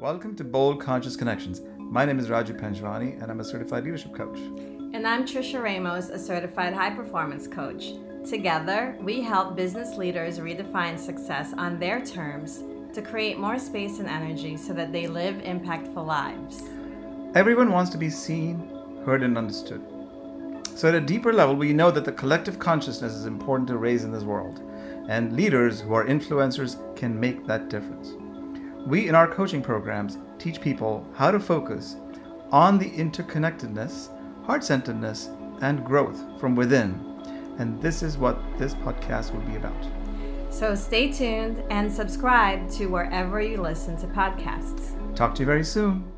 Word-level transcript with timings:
Welcome 0.00 0.36
to 0.36 0.44
Bold 0.44 0.80
Conscious 0.80 1.16
Connections. 1.16 1.60
My 1.76 2.04
name 2.04 2.20
is 2.20 2.28
Raju 2.28 2.56
Panjwani 2.56 3.20
and 3.20 3.32
I'm 3.32 3.40
a 3.40 3.44
certified 3.44 3.82
leadership 3.82 4.14
coach. 4.14 4.38
And 4.38 5.04
I'm 5.04 5.26
Trisha 5.26 5.60
Ramos, 5.60 6.10
a 6.10 6.18
certified 6.20 6.72
high 6.72 6.90
performance 6.90 7.48
coach. 7.48 7.94
Together, 8.24 8.96
we 9.00 9.20
help 9.20 9.56
business 9.56 9.96
leaders 9.96 10.38
redefine 10.38 10.96
success 11.00 11.52
on 11.52 11.80
their 11.80 12.00
terms 12.00 12.62
to 12.94 13.02
create 13.02 13.40
more 13.40 13.58
space 13.58 13.98
and 13.98 14.06
energy 14.06 14.56
so 14.56 14.72
that 14.72 14.92
they 14.92 15.08
live 15.08 15.34
impactful 15.38 16.06
lives. 16.06 16.62
Everyone 17.34 17.72
wants 17.72 17.90
to 17.90 17.98
be 17.98 18.08
seen, 18.08 18.70
heard, 19.04 19.24
and 19.24 19.36
understood. 19.36 19.82
So, 20.76 20.86
at 20.86 20.94
a 20.94 21.00
deeper 21.00 21.32
level, 21.32 21.56
we 21.56 21.72
know 21.72 21.90
that 21.90 22.04
the 22.04 22.12
collective 22.12 22.60
consciousness 22.60 23.14
is 23.14 23.26
important 23.26 23.66
to 23.66 23.78
raise 23.78 24.04
in 24.04 24.12
this 24.12 24.22
world, 24.22 24.60
and 25.08 25.32
leaders 25.32 25.80
who 25.80 25.92
are 25.94 26.06
influencers 26.06 26.76
can 26.94 27.18
make 27.18 27.48
that 27.48 27.68
difference. 27.68 28.12
We, 28.86 29.08
in 29.08 29.14
our 29.14 29.28
coaching 29.28 29.62
programs, 29.62 30.18
teach 30.38 30.60
people 30.60 31.06
how 31.14 31.30
to 31.30 31.40
focus 31.40 31.96
on 32.50 32.78
the 32.78 32.90
interconnectedness, 32.90 34.08
heart 34.44 34.64
centeredness, 34.64 35.30
and 35.60 35.84
growth 35.84 36.22
from 36.40 36.54
within. 36.54 37.04
And 37.58 37.80
this 37.82 38.02
is 38.02 38.16
what 38.16 38.38
this 38.56 38.74
podcast 38.74 39.34
will 39.34 39.42
be 39.42 39.56
about. 39.56 39.86
So 40.50 40.74
stay 40.74 41.12
tuned 41.12 41.62
and 41.70 41.92
subscribe 41.92 42.70
to 42.72 42.86
wherever 42.86 43.40
you 43.40 43.58
listen 43.58 43.96
to 43.98 44.06
podcasts. 44.06 44.94
Talk 45.14 45.34
to 45.36 45.40
you 45.40 45.46
very 45.46 45.64
soon. 45.64 46.10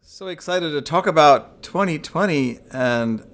So 0.00 0.28
excited 0.28 0.70
to 0.70 0.82
talk 0.82 1.06
about 1.06 1.62
2020 1.62 2.60
and 2.70 3.24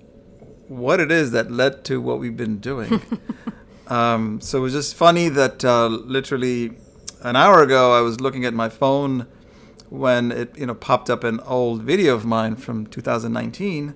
what 0.68 1.00
it 1.00 1.10
is 1.10 1.30
that 1.32 1.50
led 1.50 1.84
to 1.86 2.00
what 2.00 2.18
we've 2.18 2.36
been 2.36 2.58
doing. 2.58 3.00
um, 3.88 4.40
so 4.40 4.58
it 4.58 4.62
was 4.62 4.72
just 4.72 4.94
funny 4.94 5.28
that 5.28 5.64
uh, 5.64 5.86
literally 5.86 6.76
an 7.22 7.36
hour 7.36 7.62
ago 7.62 7.92
I 7.92 8.00
was 8.00 8.20
looking 8.20 8.44
at 8.44 8.54
my 8.54 8.68
phone 8.68 9.26
when 9.88 10.30
it 10.30 10.56
you 10.58 10.66
know 10.66 10.74
popped 10.74 11.08
up 11.10 11.24
an 11.24 11.40
old 11.40 11.82
video 11.82 12.14
of 12.14 12.24
mine 12.24 12.56
from 12.56 12.86
2019. 12.86 13.94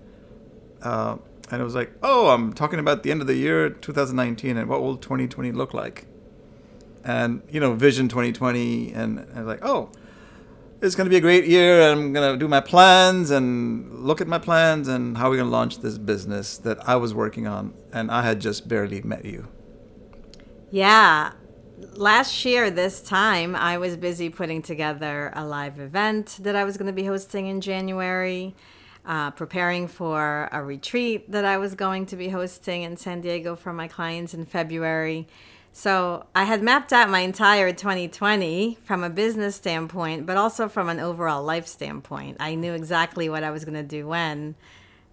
Uh, 0.82 1.16
and 1.52 1.60
it 1.60 1.64
was 1.64 1.74
like, 1.74 1.92
oh, 2.02 2.30
I'm 2.30 2.54
talking 2.54 2.78
about 2.78 3.02
the 3.02 3.10
end 3.10 3.20
of 3.20 3.26
the 3.26 3.34
year 3.34 3.68
2019 3.68 4.56
and 4.56 4.68
what 4.70 4.80
will 4.80 4.96
2020 4.96 5.52
look 5.52 5.74
like? 5.74 6.06
And, 7.04 7.42
you 7.50 7.60
know, 7.60 7.74
Vision 7.74 8.08
2020. 8.08 8.92
And, 8.92 9.18
and 9.18 9.30
I 9.34 9.38
was 9.38 9.46
like, 9.46 9.64
oh, 9.64 9.90
it's 10.80 10.94
going 10.94 11.04
to 11.04 11.10
be 11.10 11.16
a 11.16 11.20
great 11.20 11.46
year. 11.46 11.82
I'm 11.82 12.14
going 12.14 12.32
to 12.32 12.38
do 12.38 12.48
my 12.48 12.60
plans 12.60 13.30
and 13.30 14.02
look 14.02 14.22
at 14.22 14.28
my 14.28 14.38
plans 14.38 14.88
and 14.88 15.18
how 15.18 15.28
we're 15.28 15.36
going 15.36 15.48
to 15.48 15.52
launch 15.52 15.80
this 15.80 15.98
business 15.98 16.56
that 16.58 16.88
I 16.88 16.96
was 16.96 17.12
working 17.12 17.46
on. 17.46 17.74
And 17.92 18.10
I 18.10 18.22
had 18.22 18.40
just 18.40 18.66
barely 18.66 19.02
met 19.02 19.26
you. 19.26 19.46
Yeah. 20.70 21.32
Last 21.94 22.44
year, 22.44 22.70
this 22.70 23.02
time, 23.02 23.56
I 23.56 23.78
was 23.78 23.96
busy 23.96 24.30
putting 24.30 24.62
together 24.62 25.32
a 25.34 25.44
live 25.44 25.80
event 25.80 26.38
that 26.42 26.54
I 26.54 26.64
was 26.64 26.76
going 26.76 26.86
to 26.86 26.92
be 26.92 27.04
hosting 27.04 27.46
in 27.46 27.60
January 27.60 28.54
uh, 29.04 29.30
preparing 29.32 29.88
for 29.88 30.48
a 30.52 30.62
retreat 30.62 31.30
that 31.32 31.44
I 31.44 31.58
was 31.58 31.74
going 31.74 32.06
to 32.06 32.16
be 32.16 32.28
hosting 32.28 32.82
in 32.82 32.96
San 32.96 33.20
Diego 33.20 33.56
for 33.56 33.72
my 33.72 33.88
clients 33.88 34.32
in 34.32 34.44
February. 34.46 35.26
So 35.72 36.26
I 36.34 36.44
had 36.44 36.62
mapped 36.62 36.92
out 36.92 37.08
my 37.08 37.20
entire 37.20 37.72
2020 37.72 38.78
from 38.84 39.02
a 39.02 39.10
business 39.10 39.56
standpoint, 39.56 40.26
but 40.26 40.36
also 40.36 40.68
from 40.68 40.88
an 40.88 41.00
overall 41.00 41.42
life 41.42 41.66
standpoint. 41.66 42.36
I 42.38 42.54
knew 42.54 42.74
exactly 42.74 43.28
what 43.28 43.42
I 43.42 43.50
was 43.50 43.64
going 43.64 43.74
to 43.74 43.82
do 43.82 44.06
when 44.06 44.54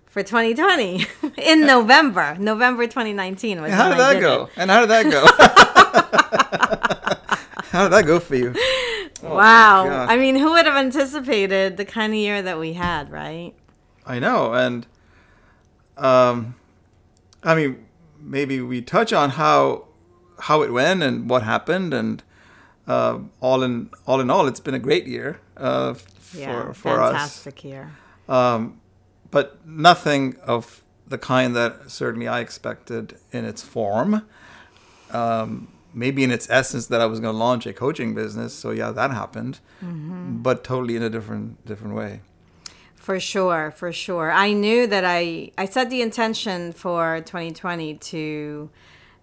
for 0.06 0.22
2020 0.22 1.06
in 1.38 1.66
November. 1.66 2.36
November 2.38 2.86
2019 2.86 3.62
was. 3.62 3.72
How 3.72 3.90
did 3.90 4.00
that 4.00 4.20
go? 4.20 4.50
And 4.56 4.70
how 4.70 4.82
did 4.82 4.90
that 4.90 5.10
go? 5.10 5.66
how 7.80 7.88
did 7.88 7.94
that 7.94 8.06
go 8.06 8.20
for 8.20 8.36
you? 8.36 8.54
Oh, 9.22 9.36
wow. 9.36 10.06
I 10.08 10.16
mean, 10.16 10.38
who 10.38 10.52
would 10.52 10.66
have 10.66 10.78
anticipated 10.78 11.76
the 11.76 11.84
kind 11.84 12.14
of 12.14 12.18
year 12.18 12.42
that 12.42 12.58
we 12.58 12.72
had, 12.72 13.12
right? 13.12 13.54
I 14.06 14.18
know, 14.18 14.54
and 14.54 14.88
um, 15.98 16.56
I 17.44 17.54
mean, 17.54 17.86
maybe 18.18 18.62
we 18.62 18.82
touch 18.82 19.12
on 19.12 19.32
how 19.32 19.90
how 20.40 20.62
it 20.62 20.72
went 20.72 21.04
and 21.04 21.30
what 21.30 21.44
happened, 21.44 21.94
and 21.94 22.24
uh, 22.88 23.20
all 23.42 23.62
in 23.62 23.90
all 24.06 24.22
in 24.22 24.30
all, 24.30 24.48
it's 24.48 24.62
been 24.62 24.74
a 24.74 24.80
great 24.80 25.06
year 25.06 25.42
uh, 25.58 25.96
for 25.96 26.38
yeah, 26.38 26.72
for 26.72 26.74
fantastic 26.74 27.04
us. 27.04 27.12
Fantastic 27.12 27.64
year. 27.66 27.92
Um, 28.30 28.80
but 29.32 29.68
nothing 29.68 30.38
of 30.46 30.82
the 31.06 31.18
kind 31.18 31.54
that 31.58 31.92
certainly 31.92 32.30
I 32.30 32.40
expected 32.40 33.18
in 33.34 33.44
its 33.44 33.64
form. 33.64 34.26
Um, 35.12 35.68
maybe 35.94 36.24
in 36.24 36.32
its 36.32 36.50
essence 36.50 36.88
that 36.88 37.02
I 37.02 37.06
was 37.06 37.20
going 37.20 37.34
to 37.34 37.38
launch 37.38 37.66
a 37.66 37.74
coaching 37.74 38.14
business. 38.14 38.54
So 38.54 38.72
yeah, 38.72 38.92
that 38.92 39.12
happened, 39.12 39.60
mm-hmm. 39.84 40.42
but 40.42 40.64
totally 40.64 40.96
in 40.96 41.04
a 41.04 41.10
different 41.10 41.66
different 41.66 41.96
way. 41.96 42.22
For 42.96 43.20
sure, 43.20 43.72
for 43.76 43.92
sure. 43.92 44.32
I 44.32 44.54
knew 44.54 44.86
that 44.88 45.04
I 45.06 45.52
I 45.58 45.66
set 45.66 45.90
the 45.90 46.02
intention 46.02 46.74
for 46.74 47.22
2020 47.22 47.96
to 47.96 48.70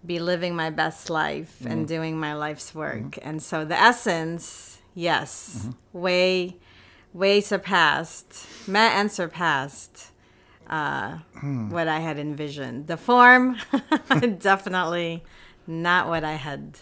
be 0.05 0.19
living 0.19 0.55
my 0.55 0.71
best 0.71 1.11
life 1.11 1.57
mm-hmm. 1.61 1.73
and 1.73 1.89
doing 1.89 2.19
my 2.19 2.35
life's 2.35 2.75
work. 2.75 3.03
Mm-hmm. 3.03 3.29
And 3.29 3.43
so 3.43 3.65
the 3.65 3.79
essence, 3.79 4.79
yes, 4.95 5.67
mm-hmm. 5.67 5.99
way 5.99 6.57
way 7.13 7.41
surpassed, 7.41 8.47
met 8.69 8.93
and 8.93 9.11
surpassed 9.11 10.13
uh, 10.69 11.19
hmm. 11.41 11.71
what 11.71 11.89
I 11.89 12.01
had 12.01 12.19
envisioned. 12.19 12.89
The 12.89 12.99
form, 12.99 13.57
definitely 14.39 15.25
not 15.67 16.09
what 16.09 16.25
I 16.25 16.35
had 16.35 16.79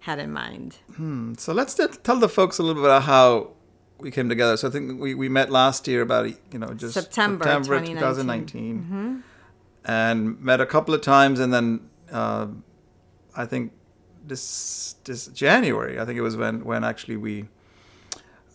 had 0.00 0.18
in 0.18 0.32
mind. 0.32 0.76
Hmm. 0.94 1.34
So 1.36 1.52
let's 1.52 1.74
t- 1.74 1.86
tell 2.02 2.18
the 2.18 2.28
folks 2.28 2.58
a 2.58 2.62
little 2.62 2.80
bit 2.82 2.88
about 2.88 3.02
how 3.02 3.52
we 3.98 4.10
came 4.10 4.28
together. 4.28 4.56
So 4.56 4.68
I 4.68 4.70
think 4.70 5.00
we, 5.00 5.14
we 5.14 5.28
met 5.28 5.50
last 5.50 5.88
year 5.88 6.02
about 6.02 6.28
you 6.28 6.58
know 6.58 6.74
just 6.74 6.94
September, 6.94 7.44
September 7.44 7.80
2019, 7.80 7.96
2019 7.96 8.78
mm-hmm. 8.78 9.16
and 9.84 10.40
met 10.40 10.60
a 10.60 10.66
couple 10.66 10.94
of 10.94 11.00
times, 11.00 11.40
and 11.40 11.52
then 11.52 11.88
uh, 12.12 12.46
I 13.36 13.46
think 13.46 13.72
this 14.24 14.96
this 15.04 15.26
January 15.28 16.00
I 16.00 16.04
think 16.04 16.18
it 16.18 16.22
was 16.22 16.36
when 16.36 16.64
when 16.64 16.84
actually 16.84 17.16
we. 17.16 17.48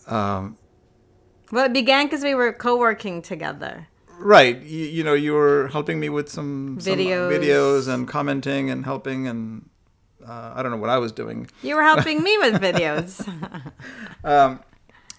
Um, 0.08 0.58
well, 1.52 1.66
it 1.66 1.74
began 1.74 2.06
because 2.06 2.24
we 2.24 2.34
were 2.34 2.54
co-working 2.54 3.22
together. 3.22 3.88
Right, 4.20 4.62
you, 4.62 4.86
you 4.86 5.04
know, 5.04 5.14
you 5.14 5.34
were 5.34 5.68
helping 5.70 6.00
me 6.00 6.08
with 6.10 6.30
some 6.30 6.78
videos, 6.80 7.32
some 7.32 7.42
videos, 7.42 7.88
and 7.88 8.08
commenting 8.08 8.70
and 8.70 8.86
helping, 8.86 9.28
and 9.28 9.70
uh, 10.28 10.54
I 10.56 10.62
don't 10.62 10.72
know 10.72 10.78
what 10.78 10.90
I 10.90 10.98
was 10.98 11.12
doing. 11.12 11.50
You 11.62 11.76
were 11.76 11.84
helping 11.84 12.24
me 12.24 12.38
with 12.38 12.62
videos. 12.62 13.28
um, 14.24 14.60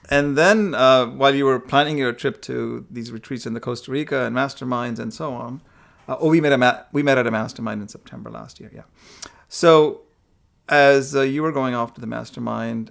and 0.08 0.36
then 0.36 0.74
uh, 0.74 1.06
while 1.06 1.34
you 1.34 1.44
were 1.44 1.60
planning 1.60 1.98
your 1.98 2.12
trip 2.12 2.42
to 2.42 2.86
these 2.90 3.10
retreats 3.10 3.46
in 3.46 3.54
the 3.54 3.60
Costa 3.60 3.90
Rica 3.90 4.24
and 4.24 4.36
masterminds 4.36 4.98
and 4.98 5.12
so 5.12 5.32
on, 5.32 5.60
uh, 6.08 6.16
oh, 6.18 6.28
we 6.28 6.40
met 6.40 6.52
a 6.52 6.58
ma- 6.58 6.82
we 6.92 7.02
met 7.02 7.18
at 7.18 7.26
a 7.26 7.30
mastermind 7.30 7.80
in 7.80 7.88
September 7.88 8.30
last 8.30 8.60
year. 8.60 8.70
Yeah. 8.74 8.82
So 9.48 10.02
as 10.68 11.14
uh, 11.14 11.22
you 11.22 11.42
were 11.42 11.52
going 11.52 11.74
off 11.74 11.94
to 11.94 12.00
the 12.00 12.06
mastermind, 12.06 12.90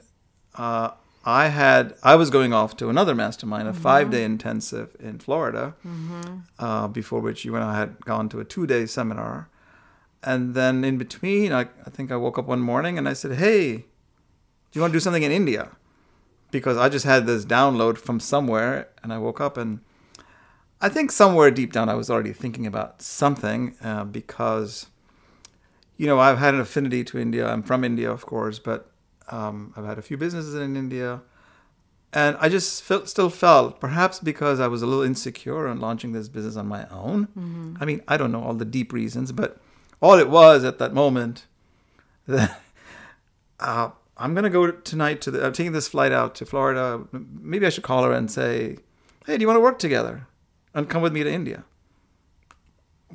uh, 0.55 0.91
I 1.23 1.47
had 1.47 1.95
I 2.03 2.15
was 2.15 2.29
going 2.29 2.53
off 2.53 2.75
to 2.77 2.89
another 2.89 3.13
mastermind, 3.13 3.67
a 3.67 3.71
mm-hmm. 3.71 3.81
five 3.81 4.09
day 4.09 4.23
intensive 4.23 4.95
in 4.99 5.19
Florida, 5.19 5.75
mm-hmm. 5.85 6.39
Uh, 6.57 6.87
before 6.87 7.19
which 7.19 7.45
you 7.45 7.55
and 7.55 7.63
I 7.63 7.77
had 7.77 8.03
gone 8.05 8.29
to 8.29 8.39
a 8.39 8.45
two 8.45 8.65
day 8.65 8.85
seminar. 8.85 9.49
And 10.23 10.53
then 10.53 10.83
in 10.83 10.97
between, 10.97 11.51
I, 11.51 11.61
I 11.85 11.89
think 11.89 12.11
I 12.11 12.15
woke 12.15 12.37
up 12.37 12.45
one 12.45 12.59
morning 12.59 12.97
and 12.97 13.09
I 13.09 13.13
said, 13.13 13.33
"Hey, 13.33 13.77
do 13.77 13.83
you 14.73 14.81
want 14.81 14.91
to 14.93 14.95
do 14.95 14.99
something 14.99 15.23
in 15.23 15.31
India?" 15.31 15.71
because 16.51 16.77
I 16.77 16.89
just 16.89 17.05
had 17.05 17.25
this 17.25 17.45
download 17.45 17.97
from 17.97 18.19
somewhere 18.19 18.89
and 19.01 19.11
I 19.11 19.17
woke 19.17 19.41
up 19.41 19.57
and 19.57 19.79
I 20.81 20.89
think 20.89 21.11
somewhere 21.11 21.49
deep 21.49 21.71
down 21.71 21.89
I 21.89 21.95
was 21.95 22.09
already 22.09 22.33
thinking 22.33 22.67
about 22.67 23.01
something 23.01 23.75
uh, 23.83 24.03
because, 24.03 24.87
you 25.97 26.07
know, 26.07 26.19
I've 26.19 26.39
had 26.39 26.53
an 26.53 26.59
affinity 26.59 27.03
to 27.05 27.19
India. 27.19 27.47
I'm 27.47 27.63
from 27.63 27.83
India, 27.83 28.11
of 28.11 28.25
course, 28.25 28.59
but 28.59 28.91
um, 29.29 29.73
I've 29.77 29.85
had 29.85 29.97
a 29.97 30.01
few 30.01 30.17
businesses 30.17 30.55
in 30.55 30.75
India. 30.75 31.21
And 32.13 32.35
I 32.41 32.49
just 32.49 32.83
felt, 32.83 33.07
still 33.07 33.29
felt, 33.29 33.79
perhaps 33.79 34.19
because 34.19 34.59
I 34.59 34.67
was 34.67 34.81
a 34.81 34.85
little 34.85 35.03
insecure 35.03 35.67
on 35.67 35.79
launching 35.79 36.11
this 36.11 36.27
business 36.27 36.57
on 36.57 36.67
my 36.67 36.85
own. 36.89 37.27
Mm-hmm. 37.27 37.75
I 37.79 37.85
mean, 37.85 38.01
I 38.07 38.17
don't 38.17 38.31
know 38.31 38.43
all 38.43 38.53
the 38.53 38.65
deep 38.65 38.91
reasons, 38.91 39.31
but 39.31 39.61
all 40.01 40.17
it 40.17 40.29
was 40.29 40.63
at 40.63 40.79
that 40.79 40.93
moment 40.93 41.45
that 42.27 42.61
uh, 43.59 43.91
I'm 44.17 44.33
gonna 44.33 44.49
go 44.49 44.71
tonight 44.71 45.21
to 45.21 45.31
the. 45.31 45.45
I'm 45.45 45.53
taking 45.53 45.71
this 45.71 45.87
flight 45.87 46.11
out 46.11 46.35
to 46.35 46.45
Florida. 46.45 47.05
Maybe 47.11 47.65
I 47.65 47.69
should 47.69 47.83
call 47.83 48.03
her 48.03 48.11
and 48.11 48.29
say, 48.29 48.77
"Hey, 49.25 49.37
do 49.37 49.41
you 49.41 49.47
want 49.47 49.57
to 49.57 49.61
work 49.61 49.79
together 49.79 50.27
and 50.73 50.89
come 50.89 51.01
with 51.01 51.13
me 51.13 51.23
to 51.23 51.31
India?" 51.31 51.63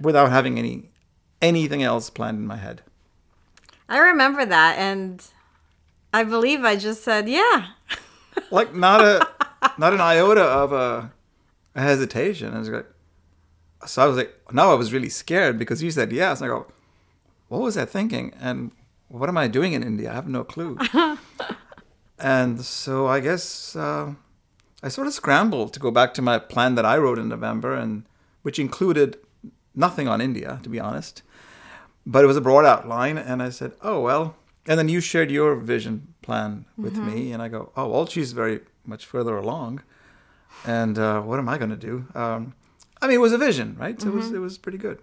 Without 0.01 0.31
having 0.31 0.59
any 0.59 0.91
anything 1.41 1.83
else 1.83 2.11
planned 2.11 2.39
in 2.39 2.47
my 2.47 2.57
head. 2.57 2.83
I 3.89 3.99
remember 3.99 4.45
that, 4.45 4.79
and 4.79 5.25
I 6.13 6.25
believe 6.25 6.65
I 6.65 6.77
just 6.77 7.03
said, 7.03 7.29
"Yeah." 7.29 7.69
like 8.51 8.75
not 8.75 9.01
a 9.01 9.29
not 9.79 9.93
an 9.93 10.01
iota 10.01 10.43
of 10.43 10.73
a, 10.73 11.13
a 11.75 11.81
hesitation. 11.81 12.55
I 12.55 12.59
was 12.59 12.69
like, 12.69 12.87
so 13.87 14.03
I 14.03 14.07
was 14.07 14.17
like, 14.17 14.35
now 14.53 14.71
I 14.71 14.75
was 14.75 14.93
really 14.93 15.09
scared 15.09 15.59
because 15.59 15.83
you 15.83 15.91
said 15.91 16.13
yes. 16.13 16.41
And 16.41 16.51
I 16.51 16.55
go, 16.55 16.67
what 17.49 17.61
was 17.61 17.77
I 17.77 17.85
thinking? 17.85 18.33
And 18.41 18.73
what 19.09 19.29
am 19.29 19.37
I 19.39 19.49
doing 19.49 19.73
in 19.73 19.83
India? 19.83 20.11
I 20.11 20.15
have 20.15 20.29
no 20.29 20.45
clue. 20.45 20.79
and 22.19 22.61
so 22.63 23.07
I 23.07 23.21
guess 23.21 23.77
uh, 23.77 24.15
I 24.83 24.89
sort 24.89 25.07
of 25.07 25.13
scrambled 25.13 25.73
to 25.75 25.81
go 25.81 25.91
back 25.91 26.15
to 26.15 26.23
my 26.23 26.39
plan 26.39 26.75
that 26.75 26.85
I 26.85 26.97
wrote 26.99 27.19
in 27.19 27.29
November, 27.29 27.75
and 27.75 28.05
which 28.43 28.59
included 28.59 29.19
nothing 29.75 30.09
on 30.09 30.21
India, 30.21 30.61
to 30.63 30.69
be 30.69 30.81
honest, 30.81 31.23
but 32.05 32.25
it 32.25 32.27
was 32.27 32.37
a 32.37 32.41
broad 32.41 32.65
outline. 32.65 33.19
And 33.19 33.43
I 33.43 33.51
said, 33.51 33.73
"Oh 33.83 34.01
well." 34.01 34.37
And 34.69 34.79
then 34.79 34.89
you 34.89 35.01
shared 35.01 35.31
your 35.31 35.55
vision 35.55 36.15
plan 36.23 36.65
with 36.77 36.97
me, 36.97 37.31
and 37.33 37.41
I 37.41 37.49
go, 37.49 37.71
"Oh 37.77 37.89
well, 37.89 38.07
she's 38.07 38.33
very 38.33 38.61
much 38.85 39.07
further 39.07 39.37
along." 39.37 39.83
And 40.65 40.99
uh, 40.99 41.21
what 41.21 41.39
am 41.39 41.49
I 41.49 41.59
going 41.59 41.71
to 41.71 41.77
do? 41.77 42.07
Um, 42.15 42.55
I 43.01 43.07
mean, 43.07 43.17
it 43.17 43.21
was 43.21 43.33
a 43.33 43.39
vision, 43.39 43.77
right? 43.79 44.01
So 44.01 44.09
It 44.09 44.15
was 44.15 44.33
it 44.33 44.39
was 44.41 44.59
pretty 44.59 44.79
good. 44.79 44.99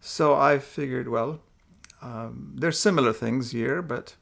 So 0.00 0.34
I 0.34 0.58
figured, 0.58 1.08
well, 1.08 1.40
um, 2.02 2.52
there's 2.54 2.78
similar 2.78 3.12
things 3.12 3.50
here, 3.50 3.82
but 3.82 4.14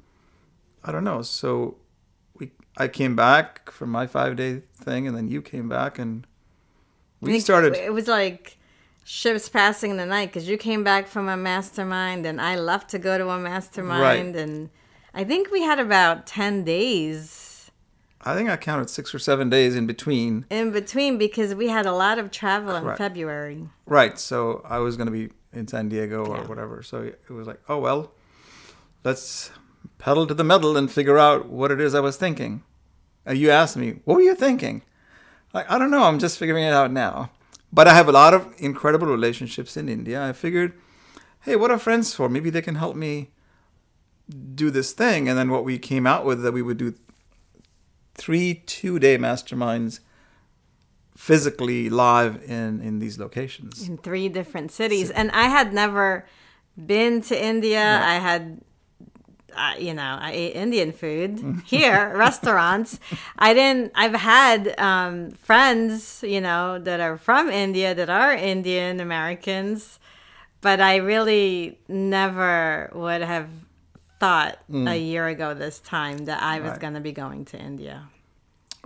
I 0.85 0.93
don't 0.93 1.05
know. 1.05 1.23
So 1.23 1.77
we, 2.35 2.53
I 2.77 2.89
came 2.89 3.17
back 3.17 3.71
from 3.71 3.91
my 3.91 4.07
five 4.07 4.37
day 4.37 4.63
thing, 4.75 5.07
and 5.07 5.17
then 5.17 5.29
you 5.29 5.43
came 5.43 5.69
back, 5.69 5.99
and 5.99 6.27
we 7.21 7.41
started. 7.41 7.75
It 7.77 7.93
was 7.93 8.09
like 8.09 8.59
ships 9.05 9.49
passing 9.49 9.93
in 9.93 9.97
the 9.97 10.07
night 10.07 10.27
because 10.27 10.49
you 10.49 10.57
came 10.57 10.85
back 10.85 11.07
from 11.07 11.29
a 11.29 11.37
mastermind, 11.37 12.27
and 12.27 12.41
I 12.41 12.57
left 12.57 12.91
to 12.91 12.99
go 12.99 13.19
to 13.19 13.29
a 13.31 13.39
mastermind, 13.39 14.37
and 14.37 14.71
I 15.15 15.25
think 15.25 15.51
we 15.51 15.63
had 15.63 15.79
about 15.79 16.27
ten 16.27 16.65
days 16.65 17.49
I 18.21 18.35
think 18.35 18.51
I 18.51 18.57
counted 18.57 18.91
six 18.91 19.15
or 19.15 19.19
seven 19.19 19.49
days 19.49 19.77
in 19.77 19.87
between. 19.87 20.45
in 20.51 20.73
between 20.73 21.19
because 21.19 21.55
we 21.55 21.69
had 21.69 21.87
a 21.87 21.93
lot 21.93 22.19
of 22.19 22.31
travel 22.31 22.75
in 22.75 22.97
February. 22.97 23.69
Right. 23.87 24.19
So 24.19 24.63
I 24.65 24.79
was 24.79 24.97
going 24.97 25.07
to 25.07 25.13
be 25.13 25.31
in 25.59 25.69
San 25.69 25.89
Diego 25.89 26.25
or 26.25 26.37
Yeah. 26.39 26.47
whatever. 26.47 26.83
So 26.83 27.03
it 27.03 27.31
was 27.31 27.47
like, 27.47 27.61
oh 27.69 27.79
well, 27.79 28.13
let's 29.05 29.51
pedal 29.99 30.27
to 30.27 30.35
the 30.35 30.45
metal 30.45 30.77
and 30.77 30.91
figure 30.91 31.19
out 31.19 31.49
what 31.49 31.71
it 31.71 31.81
is 31.81 31.95
I 31.95 32.01
was 32.01 32.17
thinking. 32.17 32.63
And 33.27 33.37
you 33.39 33.51
asked 33.51 33.77
me, 33.77 34.01
what 34.05 34.15
were 34.17 34.23
you 34.23 34.35
thinking? 34.35 34.83
Like 35.53 35.71
I 35.71 35.79
don't 35.79 35.91
know. 35.91 36.05
I'm 36.05 36.19
just 36.19 36.39
figuring 36.39 36.65
it 36.65 36.73
out 36.73 36.91
now. 36.93 37.31
But 37.71 37.87
I 37.87 37.95
have 37.95 38.09
a 38.09 38.13
lot 38.13 38.33
of 38.33 38.55
incredible 38.59 39.07
relationships 39.09 39.77
in 39.77 39.89
India. 39.91 40.25
I 40.27 40.33
figured, 40.33 40.73
hey, 41.41 41.55
what 41.57 41.71
are 41.71 41.79
friends 41.79 42.15
for? 42.15 42.29
Maybe 42.29 42.49
they 42.49 42.63
can 42.63 42.77
help 42.77 42.97
me 42.97 43.31
do 44.55 44.71
this 44.71 44.93
thing. 44.93 45.29
And 45.29 45.37
then 45.39 45.51
what 45.51 45.65
we 45.65 45.79
came 45.79 46.07
out 46.07 46.25
with 46.25 46.43
that 46.43 46.53
we 46.53 46.63
would 46.63 46.79
do 46.79 46.95
three 48.15 48.55
two 48.67 48.99
day 48.99 49.17
masterminds 49.19 50.01
physically 51.27 51.91
live 51.91 52.33
in 52.47 52.81
in 52.89 52.95
these 53.03 53.19
locations. 53.19 53.89
in 53.89 53.99
three 53.99 54.29
different 54.39 54.71
cities. 54.81 55.11
And 55.11 55.27
i 55.45 55.47
had 55.59 55.69
never 55.83 56.07
been 56.93 57.15
to 57.29 57.35
india. 57.53 57.85
I 58.15 58.17
had 58.29 58.43
uh, 59.63 59.75
you 59.87 59.95
know 59.99 60.13
i 60.29 60.31
ate 60.43 60.55
indian 60.65 60.91
food 60.93 61.31
here 61.75 62.01
restaurants. 62.27 62.91
I 63.47 63.51
didn't 63.59 63.87
i've 64.03 64.15
had 64.37 64.61
um, 64.91 65.15
friends 65.49 66.23
you 66.35 66.41
know 66.49 66.65
that 66.89 67.01
are 67.07 67.17
from 67.29 67.45
india 67.67 67.89
that 68.01 68.11
are 68.23 68.33
indian 68.55 68.95
americans 69.09 69.99
but 70.67 70.79
i 70.81 70.95
really 71.13 71.79
never 71.89 72.91
would 73.03 73.23
have 73.35 73.49
thought 74.23 74.55
a 74.95 74.97
year 75.11 75.25
ago 75.35 75.49
this 75.65 75.77
time 75.97 76.19
that 76.31 76.41
i 76.55 76.57
was 76.61 76.71
Right. 76.73 76.81
going 76.85 76.95
to 77.01 77.05
be 77.11 77.15
going 77.25 77.43
to 77.53 77.57
india 77.73 77.97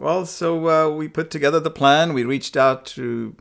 Well, 0.03 0.27
so 0.27 0.69
uh, 0.69 0.91
we 0.91 1.07
put 1.07 1.31
together 1.31 1.61
the 1.61 1.71
plan. 1.71 2.13
We 2.13 2.25
reached 2.25 2.57
out 2.57 2.85
to 2.87 3.37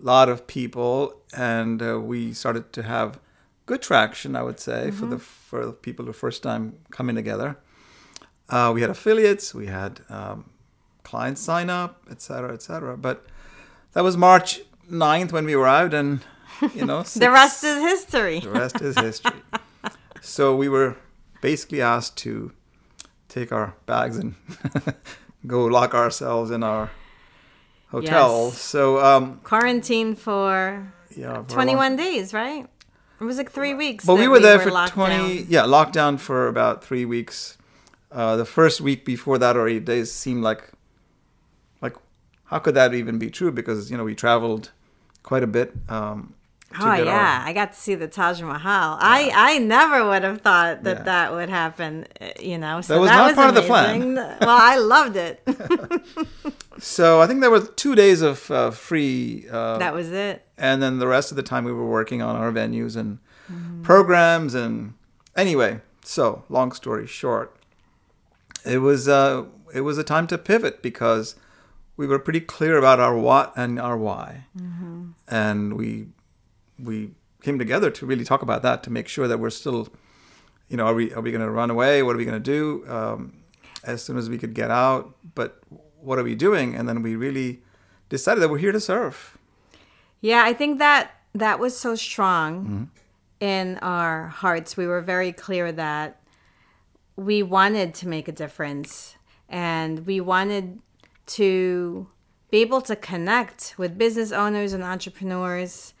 a 0.00 0.06
lot 0.06 0.28
of 0.28 0.46
people, 0.46 1.20
and 1.36 1.82
uh, 1.82 1.98
we 1.98 2.32
started 2.32 2.72
to 2.74 2.84
have 2.84 3.18
good 3.66 3.82
traction. 3.82 4.36
I 4.36 4.44
would 4.44 4.60
say 4.60 4.92
for 4.92 5.06
the 5.06 5.18
for 5.18 5.66
the 5.66 5.72
people 5.72 6.04
who 6.04 6.12
first 6.12 6.44
time 6.44 6.78
coming 6.92 7.16
together. 7.16 7.58
Uh, 8.48 8.70
we 8.72 8.82
had 8.82 8.90
affiliates, 8.90 9.52
we 9.52 9.66
had 9.66 10.00
um, 10.08 10.50
clients 11.02 11.40
sign 11.40 11.68
up, 11.68 12.04
etc., 12.08 12.20
cetera, 12.20 12.54
et 12.54 12.62
cetera. 12.62 12.96
But 12.96 13.26
that 13.94 14.04
was 14.04 14.16
March 14.16 14.60
9th 14.88 15.32
when 15.32 15.44
we 15.44 15.56
were 15.56 15.66
out, 15.66 15.92
and 15.92 16.20
you 16.72 16.86
know, 16.86 16.98
the 17.02 17.08
six- 17.08 17.26
rest 17.26 17.64
is 17.64 17.78
history 17.80 18.38
the 18.38 18.50
rest 18.50 18.80
is 18.80 18.96
history. 18.96 19.42
so 20.20 20.54
we 20.54 20.68
were 20.68 20.96
basically 21.40 21.82
asked 21.82 22.16
to 22.18 22.52
take 23.28 23.50
our 23.50 23.74
bags 23.86 24.18
and 24.18 24.36
go 25.46 25.64
lock 25.66 25.94
ourselves 25.94 26.50
in 26.50 26.62
our 26.62 26.90
hotel. 27.88 28.46
Yes. 28.46 28.60
So 28.60 29.04
um, 29.04 29.40
quarantine 29.42 30.14
for 30.14 30.92
yeah, 31.16 31.42
for 31.42 31.50
21 31.50 31.96
days, 31.96 32.32
right? 32.32 32.66
It 33.20 33.24
was 33.24 33.36
like 33.36 33.50
three 33.50 33.74
weeks. 33.74 34.06
But 34.06 34.14
we 34.14 34.28
were 34.28 34.40
there 34.40 34.58
for 34.58 34.70
twenty. 34.88 35.38
down. 35.38 35.46
Yeah, 35.48 35.62
lockdown 35.64 36.18
for 36.18 36.48
about 36.48 36.82
three 36.82 37.04
weeks. 37.04 37.58
Uh, 38.10 38.36
the 38.36 38.46
first 38.46 38.80
week 38.80 39.04
before 39.04 39.36
that 39.38 39.56
or 39.56 39.68
eight 39.68 39.84
days 39.84 40.10
seemed 40.10 40.42
like, 40.42 40.70
like, 41.82 41.94
how 42.44 42.58
could 42.58 42.74
that 42.74 42.94
even 42.94 43.18
be 43.18 43.30
true? 43.30 43.52
Because 43.52 43.90
you 43.90 43.96
know 43.98 44.04
we 44.04 44.14
traveled 44.14 44.70
quite 45.22 45.42
a 45.42 45.46
bit. 45.46 45.74
Um, 45.88 46.34
Oh 46.78 46.86
our- 46.86 47.02
yeah, 47.04 47.42
I 47.44 47.52
got 47.52 47.72
to 47.72 47.78
see 47.78 47.96
the 47.96 48.06
Taj 48.06 48.40
Mahal. 48.42 48.96
I 49.00 49.32
I 49.34 49.58
never 49.58 50.06
would 50.08 50.22
have 50.22 50.40
thought 50.40 50.84
that 50.84 50.98
Yeah. 50.98 51.02
that 51.04 51.32
would 51.32 51.48
happen. 51.48 52.06
uh, 52.20 52.28
You 52.40 52.58
know, 52.58 52.80
so 52.80 52.94
That 52.94 53.00
was 53.00 53.10
not 53.10 53.34
part 53.34 53.48
of 53.48 53.54
the 53.56 53.62
plan. 53.62 53.96
amazing. 54.02 54.14
well, 54.14 54.36
I 54.48 54.76
loved 54.76 55.16
it. 55.16 55.42
so 56.78 57.20
I 57.20 57.26
think 57.26 57.40
there 57.40 57.50
were 57.50 57.60
two 57.60 57.94
days 57.96 58.22
of 58.22 58.50
uh, 58.50 58.70
free. 58.70 59.46
Uh, 59.50 59.78
that 59.78 59.94
was 59.94 60.10
it. 60.12 60.46
and 60.58 60.80
then 60.82 60.98
the 60.98 61.06
rest 61.08 61.30
of 61.32 61.36
the 61.36 61.42
time 61.42 61.64
we 61.64 61.72
were 61.72 61.88
working 61.88 62.22
on 62.22 62.36
our 62.36 62.52
venues 62.52 62.94
and 62.96 63.18
programs 63.82 64.54
and 64.54 64.94
anyway 65.36 65.80
so 66.04 66.44
long 66.48 66.70
story 66.70 67.04
short 67.06 67.56
it 68.64 68.78
was 68.78 69.08
uh 69.08 69.44
it 69.74 69.80
was 69.80 69.98
a 69.98 70.04
time 70.04 70.26
to 70.28 70.38
pivot 70.38 70.80
because 70.82 71.34
we 71.96 72.06
were 72.06 72.18
pretty 72.18 72.40
clear 72.40 72.76
about 72.78 73.00
our 73.00 73.16
what 73.18 73.52
and 73.56 73.80
our 73.80 73.96
why 73.96 74.44
and 75.28 75.74
we 75.74 76.06
we 76.82 77.10
came 77.42 77.58
together 77.58 77.90
to 77.90 78.06
really 78.06 78.24
talk 78.24 78.42
about 78.42 78.62
that 78.62 78.82
to 78.84 78.90
make 78.90 79.08
sure 79.08 79.26
that 79.28 79.38
we're 79.38 79.50
still 79.50 79.88
you 80.68 80.76
know 80.76 80.86
are 80.86 80.94
we 80.94 81.12
are 81.14 81.20
we 81.20 81.30
going 81.30 81.40
to 81.42 81.50
run 81.50 81.70
away? 81.70 82.02
What 82.02 82.14
are 82.14 82.18
we 82.18 82.24
going 82.24 82.42
to 82.42 82.52
do? 82.58 82.84
Um, 82.88 83.42
as 83.82 84.02
soon 84.02 84.18
as 84.18 84.28
we 84.28 84.36
could 84.38 84.54
get 84.54 84.70
out. 84.70 85.14
But 85.34 85.62
what 86.00 86.18
are 86.18 86.22
we 86.24 86.34
doing? 86.34 86.74
And 86.74 86.88
then 86.88 87.02
we 87.02 87.16
really 87.16 87.62
decided 88.08 88.40
that 88.42 88.48
we're 88.50 88.58
here 88.58 88.72
to 88.72 88.80
serve. 88.80 89.38
Yeah, 90.20 90.42
I 90.44 90.52
think 90.52 90.78
that 90.78 91.12
that 91.34 91.58
was 91.58 91.78
so 91.78 91.94
strong 91.94 92.64
Mm-hmm. 92.64 92.84
in 93.40 93.78
our 93.80 94.28
hearts. 94.28 94.76
We 94.76 94.86
were 94.86 95.00
very 95.00 95.32
clear 95.32 95.72
that 95.72 96.20
we 97.16 97.42
wanted 97.42 97.94
to 97.94 98.08
make 98.08 98.28
a 98.28 98.32
difference 98.32 99.16
and 99.48 100.06
we 100.06 100.20
wanted 100.20 100.80
to 101.26 102.06
be 102.50 102.58
able 102.58 102.80
to 102.82 102.96
connect 102.96 103.74
with 103.78 103.96
business 103.96 104.32
owners 104.32 104.72
and 104.72 104.82
entrepreneurs 104.82 105.94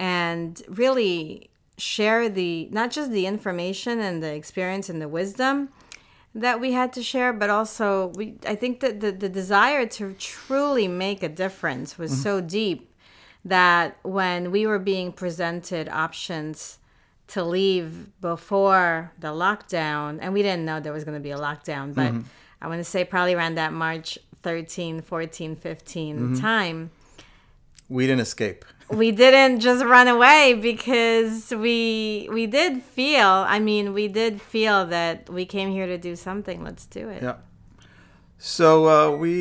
and 0.00 0.62
really 0.66 1.50
share 1.76 2.28
the 2.30 2.68
not 2.72 2.90
just 2.90 3.10
the 3.10 3.26
information 3.26 4.00
and 4.00 4.22
the 4.22 4.34
experience 4.34 4.88
and 4.88 5.00
the 5.00 5.08
wisdom 5.08 5.68
that 6.34 6.58
we 6.58 6.72
had 6.72 6.92
to 6.92 7.02
share 7.02 7.32
but 7.32 7.50
also 7.50 8.08
we 8.16 8.34
i 8.46 8.54
think 8.54 8.80
that 8.80 9.00
the, 9.00 9.12
the 9.12 9.28
desire 9.28 9.86
to 9.86 10.14
truly 10.14 10.88
make 10.88 11.22
a 11.22 11.28
difference 11.28 11.98
was 11.98 12.10
mm-hmm. 12.12 12.22
so 12.22 12.40
deep 12.40 12.92
that 13.44 13.96
when 14.02 14.50
we 14.50 14.66
were 14.66 14.78
being 14.78 15.12
presented 15.12 15.88
options 15.88 16.78
to 17.26 17.44
leave 17.44 18.08
before 18.20 19.12
the 19.18 19.28
lockdown 19.28 20.18
and 20.20 20.32
we 20.32 20.42
didn't 20.42 20.64
know 20.64 20.80
there 20.80 20.92
was 20.92 21.04
going 21.04 21.16
to 21.16 21.22
be 21.22 21.30
a 21.30 21.38
lockdown 21.38 21.94
but 21.94 22.12
mm-hmm. 22.12 22.20
i 22.62 22.68
want 22.68 22.78
to 22.78 22.84
say 22.84 23.04
probably 23.04 23.34
around 23.34 23.54
that 23.54 23.72
march 23.72 24.18
13 24.42 25.02
14 25.02 25.56
15 25.56 26.16
mm-hmm. 26.16 26.40
time 26.40 26.90
we 27.88 28.06
didn't 28.06 28.20
escape 28.20 28.64
we 28.90 29.12
didn't 29.12 29.60
just 29.60 29.84
run 29.84 30.08
away 30.08 30.54
because 30.54 31.50
we 31.50 32.28
we 32.32 32.46
did 32.46 32.82
feel 32.82 33.28
i 33.46 33.58
mean 33.58 33.92
we 33.92 34.08
did 34.08 34.42
feel 34.42 34.84
that 34.86 35.30
we 35.30 35.44
came 35.46 35.70
here 35.70 35.86
to 35.86 35.96
do 35.96 36.16
something 36.16 36.64
let's 36.64 36.86
do 36.86 37.08
it 37.08 37.22
Yeah. 37.22 37.36
So 38.38 38.88
uh, 38.88 39.16
we 39.16 39.36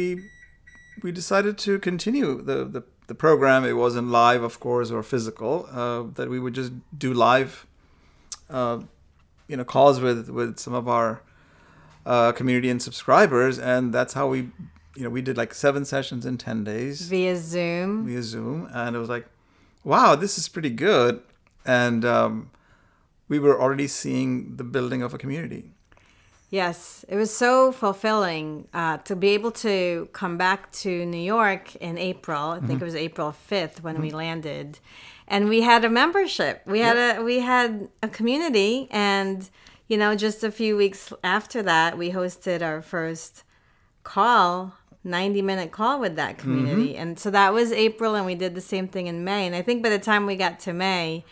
we 1.04 1.12
decided 1.14 1.58
to 1.60 1.80
continue 1.80 2.42
the, 2.42 2.66
the 2.66 2.84
the 3.08 3.16
program. 3.16 3.64
It 3.64 3.78
wasn't 3.78 4.10
live, 4.10 4.44
of 4.44 4.60
course, 4.60 4.92
or 4.92 5.02
physical. 5.04 5.68
Uh, 5.72 6.04
that 6.16 6.30
we 6.30 6.38
would 6.38 6.54
just 6.54 6.74
do 7.06 7.14
live, 7.14 7.66
uh, 8.50 8.80
you 9.48 9.56
know, 9.58 9.64
calls 9.64 10.02
with 10.02 10.30
with 10.30 10.60
some 10.60 10.74
of 10.74 10.88
our 10.90 11.22
uh, 12.06 12.34
community 12.34 12.70
and 12.70 12.82
subscribers, 12.82 13.58
and 13.58 13.94
that's 13.94 14.14
how 14.14 14.28
we, 14.28 14.40
you 14.98 15.04
know, 15.04 15.10
we 15.10 15.22
did 15.22 15.38
like 15.38 15.54
seven 15.54 15.86
sessions 15.86 16.26
in 16.26 16.38
ten 16.38 16.66
days 16.66 17.08
via 17.08 17.38
zoom 17.38 18.06
via 18.06 18.22
Zoom, 18.22 18.68
and 18.74 18.96
it 18.98 19.00
was 19.00 19.08
like, 19.10 19.26
wow, 19.90 20.16
this 20.16 20.38
is 20.38 20.48
pretty 20.48 20.70
good, 20.70 21.20
and 21.66 22.06
um, 22.06 22.52
we 23.28 23.40
were 23.40 23.60
already 23.60 23.88
seeing 23.88 24.56
the 24.58 24.64
building 24.64 25.02
of 25.02 25.16
a 25.16 25.18
community. 25.18 25.72
Yes, 26.52 27.04
it 27.08 27.16
was 27.16 27.36
so 27.36 27.72
fulfilling 27.72 28.68
uh, 28.72 28.98
to 28.98 29.16
be 29.16 29.30
able 29.30 29.52
to 29.68 30.08
come 30.14 30.38
back 30.38 30.72
to 30.84 31.06
New 31.06 31.26
York 31.38 31.76
in 31.78 31.98
April. 31.98 32.52
I 32.52 32.60
think 32.60 32.82
it 32.82 32.86
was 32.86 32.96
April 32.96 33.32
fifth 33.32 33.84
when 33.84 34.00
we 34.00 34.12
landed, 34.12 34.80
and 35.28 35.50
we 35.50 35.62
had 35.62 35.84
a 35.84 35.90
membership. 35.90 36.62
We 36.66 36.80
had 36.80 36.98
a 36.98 37.24
we 37.24 37.40
had 37.40 37.90
a 38.04 38.08
community, 38.08 38.88
and 38.92 39.50
you 39.88 39.98
know, 39.98 40.16
just 40.16 40.44
a 40.44 40.52
few 40.52 40.78
weeks 40.78 41.12
after 41.24 41.64
that, 41.64 41.98
we 41.98 42.12
hosted 42.12 42.62
our 42.62 42.82
first 42.82 43.44
call 44.04 44.74
90 45.04 45.42
minute 45.42 45.72
call 45.72 46.00
with 46.00 46.16
that 46.18 46.38
community. 46.38 46.90
Mm-hmm. 46.94 47.02
And 47.02 47.20
so 47.20 47.32
that 47.32 47.54
was 47.54 47.72
April, 47.72 48.16
and 48.16 48.26
we 48.26 48.36
did 48.36 48.54
the 48.56 48.62
same 48.62 48.88
thing 48.88 49.08
in 49.08 49.24
May. 49.24 49.46
And 49.48 49.56
I 49.56 49.62
think 49.62 49.82
by 49.84 49.90
the 49.90 50.00
time 50.00 50.26
we 50.26 50.36
got 50.36 50.60
to 50.62 50.74
May, 50.74 51.24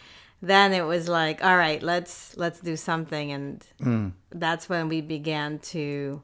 then 0.42 0.72
it 0.74 0.84
was 0.84 1.08
like, 1.10 1.44
all 1.44 1.58
right, 1.58 1.82
let's 1.84 2.38
let's 2.38 2.60
do 2.60 2.76
something. 2.76 3.32
And 3.32 3.66
Mm. 3.82 4.12
that's 4.32 4.70
when 4.70 4.88
we 4.88 5.02
began 5.02 5.60
to 5.74 6.22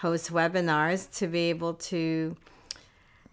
host 0.00 0.32
webinars 0.32 1.10
to 1.18 1.26
be 1.26 1.50
able 1.50 1.74
to 1.74 2.36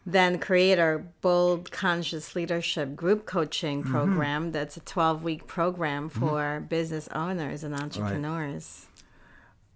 then 0.05 0.39
create 0.39 0.79
our 0.79 0.99
bold 1.21 1.69
conscious 1.71 2.35
leadership 2.35 2.95
group 2.95 3.25
coaching 3.25 3.81
Mm-hmm. 3.83 3.91
program 3.91 4.51
that's 4.51 4.75
a 4.77 4.79
12 4.81 5.23
week 5.23 5.47
program 5.47 6.09
for 6.09 6.59
business 6.67 7.07
owners 7.13 7.63
and 7.63 7.73
entrepreneurs 7.75 8.87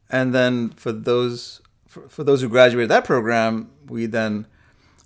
and 0.09 0.33
then 0.33 0.69
for 0.69 0.91
those 0.91 1.61
for, 1.91 2.07
for 2.07 2.23
those 2.23 2.41
who 2.41 2.47
graduated 2.47 2.89
that 2.89 3.03
program, 3.03 3.69
we 3.85 4.05
then 4.05 4.47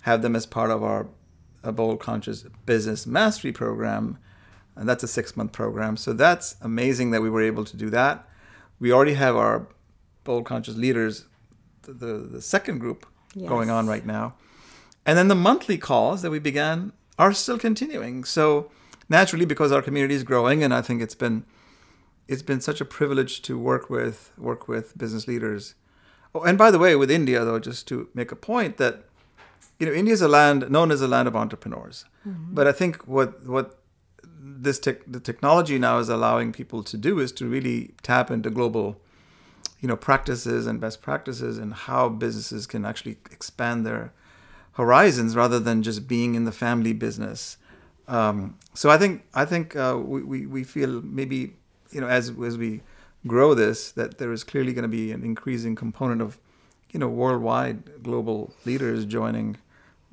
have 0.01 0.21
them 0.21 0.35
as 0.35 0.45
part 0.45 0.69
of 0.69 0.83
our 0.83 1.07
a 1.63 1.71
bold 1.71 1.99
conscious 1.99 2.43
business 2.67 3.07
mastery 3.07 3.51
program, 3.51 4.19
and 4.75 4.87
that's 4.87 5.03
a 5.03 5.07
six 5.07 5.35
month 5.35 5.51
program. 5.51 5.97
So 5.97 6.13
that's 6.13 6.55
amazing 6.61 7.09
that 7.09 7.23
we 7.23 7.29
were 7.29 7.41
able 7.41 7.65
to 7.65 7.75
do 7.75 7.89
that. 7.89 8.29
We 8.79 8.91
already 8.91 9.15
have 9.15 9.35
our 9.35 9.67
bold 10.23 10.45
conscious 10.45 10.75
leaders, 10.75 11.25
the 11.81 11.93
the, 11.93 12.13
the 12.33 12.41
second 12.41 12.77
group 12.77 13.07
going 13.47 13.71
on 13.71 13.87
right 13.87 14.05
now, 14.05 14.35
and 15.07 15.17
then 15.17 15.27
the 15.27 15.35
monthly 15.35 15.79
calls 15.79 16.21
that 16.21 16.29
we 16.29 16.37
began 16.37 16.93
are 17.17 17.33
still 17.33 17.57
continuing. 17.57 18.25
So 18.25 18.69
naturally, 19.09 19.45
because 19.45 19.71
our 19.71 19.81
community 19.81 20.13
is 20.13 20.23
growing, 20.23 20.63
and 20.63 20.71
I 20.71 20.83
think 20.83 21.01
it's 21.01 21.15
been 21.15 21.45
it's 22.27 22.43
been 22.43 22.61
such 22.61 22.79
a 22.79 22.85
privilege 22.85 23.41
to 23.41 23.57
work 23.57 23.89
with 23.89 24.31
work 24.37 24.67
with 24.67 24.95
business 24.95 25.27
leaders. 25.27 25.73
Oh, 26.35 26.41
and 26.41 26.57
by 26.57 26.69
the 26.69 26.77
way, 26.77 26.97
with 26.97 27.09
India 27.09 27.45
though, 27.45 27.59
just 27.59 27.87
to 27.87 28.09
make 28.13 28.29
a 28.31 28.35
point 28.35 28.75
that 28.75 29.05
you 29.79 29.85
know 29.87 29.93
India 29.93 30.13
is 30.13 30.21
a 30.21 30.27
land 30.27 30.69
known 30.69 30.91
as 30.91 31.01
a 31.01 31.07
land 31.07 31.29
of 31.29 31.35
entrepreneurs, 31.35 32.03
but 32.25 32.67
I 32.67 32.73
think 32.73 33.07
what 33.07 33.45
what 33.47 33.79
this 34.37 34.79
tech, 34.79 34.97
the 35.07 35.21
technology 35.21 35.79
now 35.79 35.97
is 35.99 36.09
allowing 36.09 36.51
people 36.51 36.83
to 36.83 36.97
do 36.97 37.19
is 37.19 37.31
to 37.33 37.47
really 37.47 37.93
tap 38.03 38.29
into 38.29 38.49
global 38.49 38.99
you 39.79 39.87
know 39.87 39.95
practices 39.95 40.67
and 40.67 40.81
best 40.81 41.01
practices 41.01 41.57
and 41.57 41.73
how 41.73 42.09
businesses 42.09 42.67
can 42.67 42.85
actually 42.85 43.17
expand 43.31 43.85
their 43.85 44.11
horizons 44.73 45.35
rather 45.35 45.59
than 45.59 45.83
just 45.83 46.05
being 46.05 46.35
in 46.35 46.43
the 46.43 46.51
family 46.51 46.91
business. 46.91 47.57
Um, 48.09 48.57
so 48.73 48.89
I 48.89 48.97
think 48.97 49.23
I 49.33 49.45
think 49.45 49.75
uh, 49.75 49.97
we, 50.03 50.21
we 50.21 50.45
we 50.45 50.63
feel 50.65 51.01
maybe 51.01 51.55
you 51.91 52.01
know 52.01 52.07
as 52.07 52.29
as 52.43 52.57
we 52.57 52.81
grow 53.27 53.53
this 53.53 53.91
that 53.91 54.17
there 54.17 54.31
is 54.31 54.43
clearly 54.43 54.73
going 54.73 54.83
to 54.83 54.87
be 55.01 55.11
an 55.11 55.23
increasing 55.23 55.75
component 55.75 56.21
of 56.21 56.37
you 56.91 56.99
know 56.99 57.07
worldwide 57.09 58.03
global 58.03 58.53
leaders 58.65 59.05
joining 59.05 59.57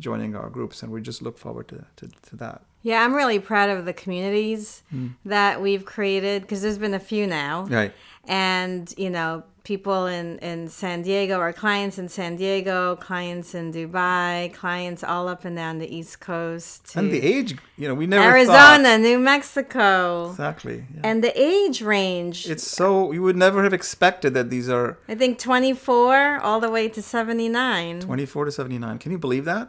joining 0.00 0.34
our 0.34 0.48
groups 0.50 0.82
and 0.82 0.90
we 0.92 1.00
just 1.00 1.22
look 1.22 1.38
forward 1.38 1.68
to 1.68 1.84
to, 1.96 2.08
to 2.28 2.36
that. 2.36 2.62
yeah 2.82 3.02
i'm 3.04 3.14
really 3.14 3.38
proud 3.38 3.68
of 3.70 3.84
the 3.84 3.92
communities 3.92 4.82
Hmm. 4.90 5.08
that 5.24 5.60
we've 5.60 5.84
created 5.84 6.42
because 6.42 6.62
there's 6.62 6.78
been 6.78 6.94
a 6.94 6.98
few 7.00 7.26
now 7.26 7.64
Right. 7.66 7.92
and 8.26 8.92
you 8.96 9.10
know 9.10 9.44
people 9.64 10.06
in 10.06 10.38
in 10.38 10.66
san 10.68 11.02
diego 11.02 11.38
our 11.38 11.52
clients 11.52 11.96
in 11.96 12.08
san 12.08 12.34
diego 12.34 12.96
clients 12.96 13.54
in 13.54 13.72
dubai 13.72 14.52
clients 14.52 15.04
all 15.04 15.28
up 15.28 15.44
and 15.44 15.54
down 15.56 15.78
the 15.78 15.86
east 15.98 16.18
coast 16.20 16.92
And 16.96 17.12
the 17.12 17.22
age, 17.22 17.56
you 17.76 17.86
know, 17.86 17.94
we 17.94 18.06
never 18.08 18.24
arizona 18.24 18.82
thought- 18.82 19.00
new 19.00 19.18
mexico 19.20 20.30
exactly. 20.30 20.84
yeah. 20.94 21.00
and 21.08 21.22
the 21.22 21.32
age 21.40 21.80
range 21.80 22.48
It's 22.50 22.66
so 22.66 23.12
you 23.12 23.22
would 23.22 23.36
never 23.36 23.62
have 23.62 23.72
expected 23.72 24.34
that 24.34 24.50
these 24.50 24.68
are 24.68 24.98
i 25.08 25.14
think 25.14 25.38
24 25.38 26.40
all 26.42 26.58
the 26.58 26.70
way 26.70 26.88
to 26.88 27.00
79 27.00 28.00
24 28.00 28.44
to 28.46 28.50
79. 28.52 28.98
Can 28.98 29.12
you 29.12 29.18
believe 29.18 29.44
that? 29.44 29.66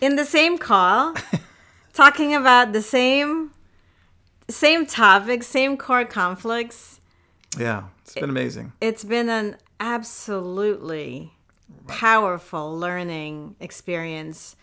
in 0.00 0.16
the 0.16 0.24
same 0.24 0.58
call 0.58 1.14
talking 1.92 2.34
about 2.34 2.72
the 2.72 2.82
same 2.82 3.50
same 4.48 4.86
topics 4.86 5.46
same 5.46 5.76
core 5.76 6.04
conflicts 6.04 7.00
Yeah, 7.58 7.84
it's 8.04 8.14
been 8.14 8.30
amazing. 8.30 8.72
it's 8.80 9.04
been 9.04 9.28
an 9.28 9.56
absolutely 9.80 11.32
powerful 11.86 12.76
learning 12.78 13.56
experience. 13.60 14.56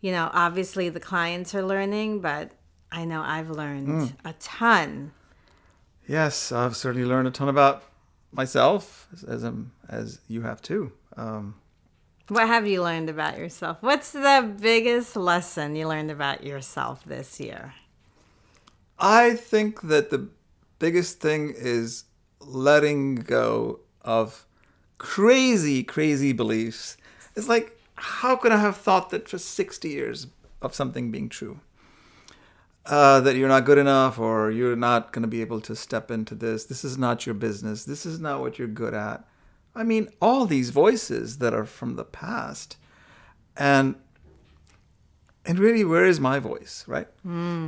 You 0.00 0.12
know 0.12 0.30
obviously 0.32 0.88
the 0.88 1.00
clients 1.00 1.54
are 1.54 1.62
learning 1.62 2.20
but 2.20 2.52
i 2.90 3.04
know 3.04 3.20
i've 3.22 3.50
learned 3.50 4.14
a 4.24 4.32
ton. 4.34 5.12
Yes, 6.08 6.50
I've 6.50 6.74
certainly 6.74 7.06
learned 7.06 7.28
a 7.28 7.30
ton 7.30 7.48
about 7.48 7.84
myself 8.32 9.06
as 9.12 9.22
as, 9.24 9.44
um, 9.44 9.72
as 9.88 10.20
you 10.26 10.42
have 10.42 10.60
too. 10.60 10.92
Um, 11.16 11.54
what 12.28 12.46
have 12.46 12.66
you 12.66 12.82
learned 12.82 13.08
about 13.10 13.38
yourself? 13.38 13.78
What's 13.80 14.12
the 14.12 14.54
biggest 14.60 15.16
lesson 15.16 15.76
you 15.76 15.86
learned 15.86 16.10
about 16.10 16.42
yourself 16.44 17.04
this 17.04 17.40
year? 17.40 17.74
I 18.98 19.34
think 19.34 19.82
that 19.82 20.10
the 20.10 20.28
biggest 20.78 21.20
thing 21.20 21.52
is 21.56 22.04
letting 22.40 23.16
go 23.16 23.80
of 24.02 24.46
crazy, 24.98 25.82
crazy 25.82 26.32
beliefs. 26.32 26.96
It's 27.36 27.48
like, 27.48 27.78
how 27.94 28.36
could 28.36 28.52
I 28.52 28.58
have 28.58 28.76
thought 28.76 29.10
that 29.10 29.28
for 29.28 29.38
60 29.38 29.88
years 29.88 30.26
of 30.62 30.74
something 30.74 31.10
being 31.10 31.28
true? 31.28 31.60
Uh, 32.86 33.20
that 33.20 33.36
you're 33.36 33.48
not 33.48 33.66
good 33.66 33.78
enough 33.78 34.18
or 34.18 34.50
you're 34.50 34.74
not 34.74 35.12
going 35.12 35.22
to 35.22 35.28
be 35.28 35.42
able 35.42 35.60
to 35.60 35.76
step 35.76 36.10
into 36.10 36.34
this. 36.34 36.64
This 36.64 36.82
is 36.84 36.96
not 36.96 37.26
your 37.26 37.34
business. 37.34 37.84
This 37.84 38.06
is 38.06 38.18
not 38.18 38.40
what 38.40 38.58
you're 38.58 38.66
good 38.68 38.94
at. 38.94 39.24
I 39.74 39.84
mean, 39.84 40.08
all 40.20 40.46
these 40.46 40.70
voices 40.70 41.38
that 41.38 41.54
are 41.54 41.66
from 41.66 41.96
the 41.96 42.04
past. 42.04 42.76
And 43.56 43.96
and 45.46 45.58
really, 45.58 45.84
where 45.84 46.04
is 46.04 46.20
my 46.20 46.38
voice, 46.38 46.84
right? 46.86 47.08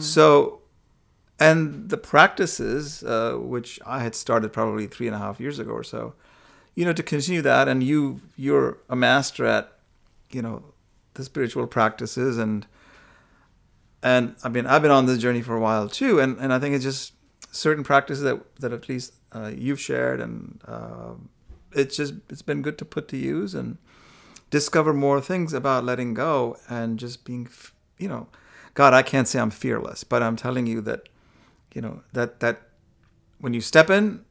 So 0.01 0.62
and 1.43 1.89
the 1.89 1.97
practices 1.97 3.03
uh, 3.03 3.35
which 3.35 3.81
I 3.85 3.99
had 4.01 4.15
started 4.15 4.53
probably 4.53 4.87
three 4.87 5.09
and 5.09 5.17
a 5.17 5.19
half 5.19 5.41
years 5.41 5.59
ago 5.59 5.73
or 5.73 5.83
so, 5.83 6.15
you 6.75 6.85
know, 6.85 6.93
to 6.93 7.03
continue 7.03 7.43
that, 7.43 7.69
and 7.69 7.83
you 7.83 8.21
you're 8.37 8.79
a 8.89 8.97
master 8.97 9.45
at, 9.45 9.73
you 10.31 10.43
know, 10.43 10.63
the 11.15 11.25
spiritual 11.25 11.67
practices, 11.67 12.39
and 12.39 12.67
and 14.03 14.37
I 14.45 14.49
mean 14.49 14.67
I've 14.67 14.83
been 14.83 14.91
on 14.91 15.07
this 15.07 15.19
journey 15.19 15.43
for 15.43 15.57
a 15.57 15.61
while 15.61 15.89
too, 15.89 16.21
and 16.21 16.39
and 16.39 16.53
I 16.53 16.59
think 16.59 16.75
it's 16.75 16.85
just 16.85 17.15
certain 17.51 17.85
practices 17.85 18.23
that 18.23 18.39
that 18.61 18.73
at 18.73 18.89
least 18.89 19.15
uh, 19.33 19.51
you've 19.55 19.81
shared, 19.81 20.21
and 20.21 20.61
uh, 20.67 21.15
it's 21.73 21.97
just 21.97 22.15
it's 22.31 22.43
been 22.43 22.63
good 22.63 22.79
to 22.79 22.85
put 22.85 23.09
to 23.09 23.17
use 23.17 23.55
and 23.55 23.79
discover 24.51 24.93
more 24.93 25.21
things 25.21 25.53
about 25.53 25.83
letting 25.83 26.15
go 26.15 26.57
and 26.69 26.99
just 26.99 27.25
being, 27.25 27.49
you 27.99 28.07
know, 28.07 28.27
God, 28.75 28.93
I 28.93 29.03
can't 29.03 29.27
say 29.27 29.39
I'm 29.41 29.51
fearless, 29.51 30.05
but 30.05 30.23
I'm 30.23 30.37
telling 30.37 30.67
you 30.67 30.83
that 30.83 31.09
you 31.75 31.81
know 31.81 32.03
that 32.13 32.41
that 32.41 32.63
when 33.41 33.55
you 33.55 33.61
step 33.61 33.91
in 33.91 34.25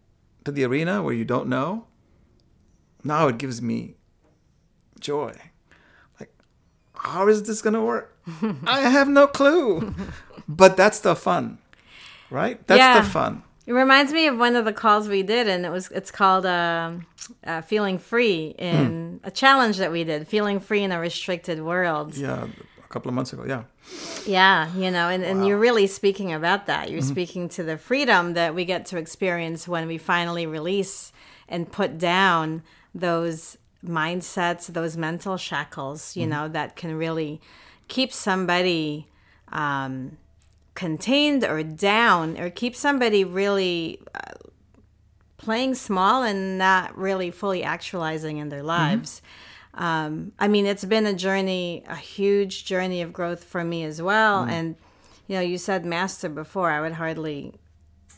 to 0.45 0.51
the 0.51 0.63
arena 0.63 1.01
where 1.03 1.13
you 1.13 1.25
don't 1.25 1.47
know 1.47 1.85
now 3.03 3.27
it 3.27 3.37
gives 3.37 3.61
me 3.61 3.95
joy. 4.99 5.33
Like 6.19 6.31
how 6.93 7.27
is 7.27 7.43
this 7.43 7.61
going 7.61 7.73
to 7.73 7.81
work? 7.81 8.15
I 8.65 8.81
have 8.81 9.09
no 9.09 9.25
clue. 9.27 9.93
But 10.47 10.77
that's 10.77 10.99
the 10.99 11.15
fun 11.15 11.57
right? 12.29 12.65
That's 12.67 12.79
Yeah. 12.79 13.01
the 13.01 13.09
fun. 13.09 13.43
It 13.67 13.73
reminds 13.73 14.11
me 14.11 14.25
of 14.27 14.37
one 14.37 14.55
of 14.55 14.65
the 14.65 14.73
calls 14.73 15.07
we 15.07 15.21
did, 15.21 15.47
and 15.47 15.65
it 15.65 15.69
was 15.69 15.91
it's 15.91 16.09
called 16.11 16.45
um, 16.45 17.05
uh, 17.45 17.61
"Feeling 17.61 17.99
Free" 17.99 18.55
in 18.57 19.19
a 19.23 19.29
challenge 19.31 19.77
that 19.77 19.91
we 19.91 20.03
did, 20.03 20.27
"Feeling 20.27 20.59
Free 20.59 20.81
in 20.83 20.91
a 20.91 20.99
Restricted 20.99 21.61
World." 21.61 22.15
yeah 22.17 22.47
couple 22.91 23.09
of 23.09 23.15
months 23.15 23.33
ago 23.33 23.43
yeah. 23.47 23.63
Yeah, 24.25 24.73
you 24.75 24.91
know, 24.91 25.09
and, 25.09 25.23
and 25.23 25.47
you're 25.47 25.57
really 25.57 25.87
speaking 25.87 26.31
about 26.31 26.67
that. 26.67 26.91
You're 26.91 27.01
speaking 27.01 27.49
to 27.49 27.63
the 27.63 27.77
freedom 27.77 28.33
that 28.33 28.53
we 28.53 28.65
get 28.65 28.85
to 28.87 28.97
experience 28.97 29.67
when 29.67 29.87
we 29.87 29.97
finally 29.97 30.45
release 30.45 31.11
and 31.49 31.71
put 31.71 31.97
down 31.97 32.61
those 32.93 33.57
mindsets, 33.83 34.67
those 34.67 34.95
mental 34.95 35.37
shackles, 35.37 36.15
you 36.15 36.27
know, 36.27 36.47
that 36.47 36.75
can 36.75 36.95
really 36.95 37.41
keep 37.87 38.13
somebody 38.13 39.07
um, 39.51 40.17
contained 40.75 41.43
or 41.43 41.63
down 41.63 42.37
or 42.37 42.49
keep 42.49 42.75
somebody 42.75 43.23
really 43.23 43.99
uh, 44.15 44.33
playing 45.37 45.75
small 45.75 46.23
and 46.23 46.57
not 46.57 46.95
really 46.97 47.31
fully 47.31 47.63
actualizing 47.63 48.37
in 48.37 48.49
their 48.49 48.63
lives. 48.63 49.21
Um, 49.73 50.33
I 50.37 50.47
mean, 50.47 50.65
it's 50.65 50.85
been 50.85 51.05
a 51.05 51.13
journey, 51.13 51.83
a 51.87 51.95
huge 51.95 52.65
journey 52.65 53.01
of 53.01 53.13
growth 53.13 53.43
for 53.43 53.63
me 53.63 53.83
as 53.83 54.01
well. 54.01 54.43
And, 54.43 54.75
you 55.27 55.35
know, 55.35 55.41
you 55.41 55.57
said 55.57 55.85
master 55.85 56.29
before. 56.29 56.69
I 56.69 56.81
would 56.81 56.93
hardly 56.93 57.53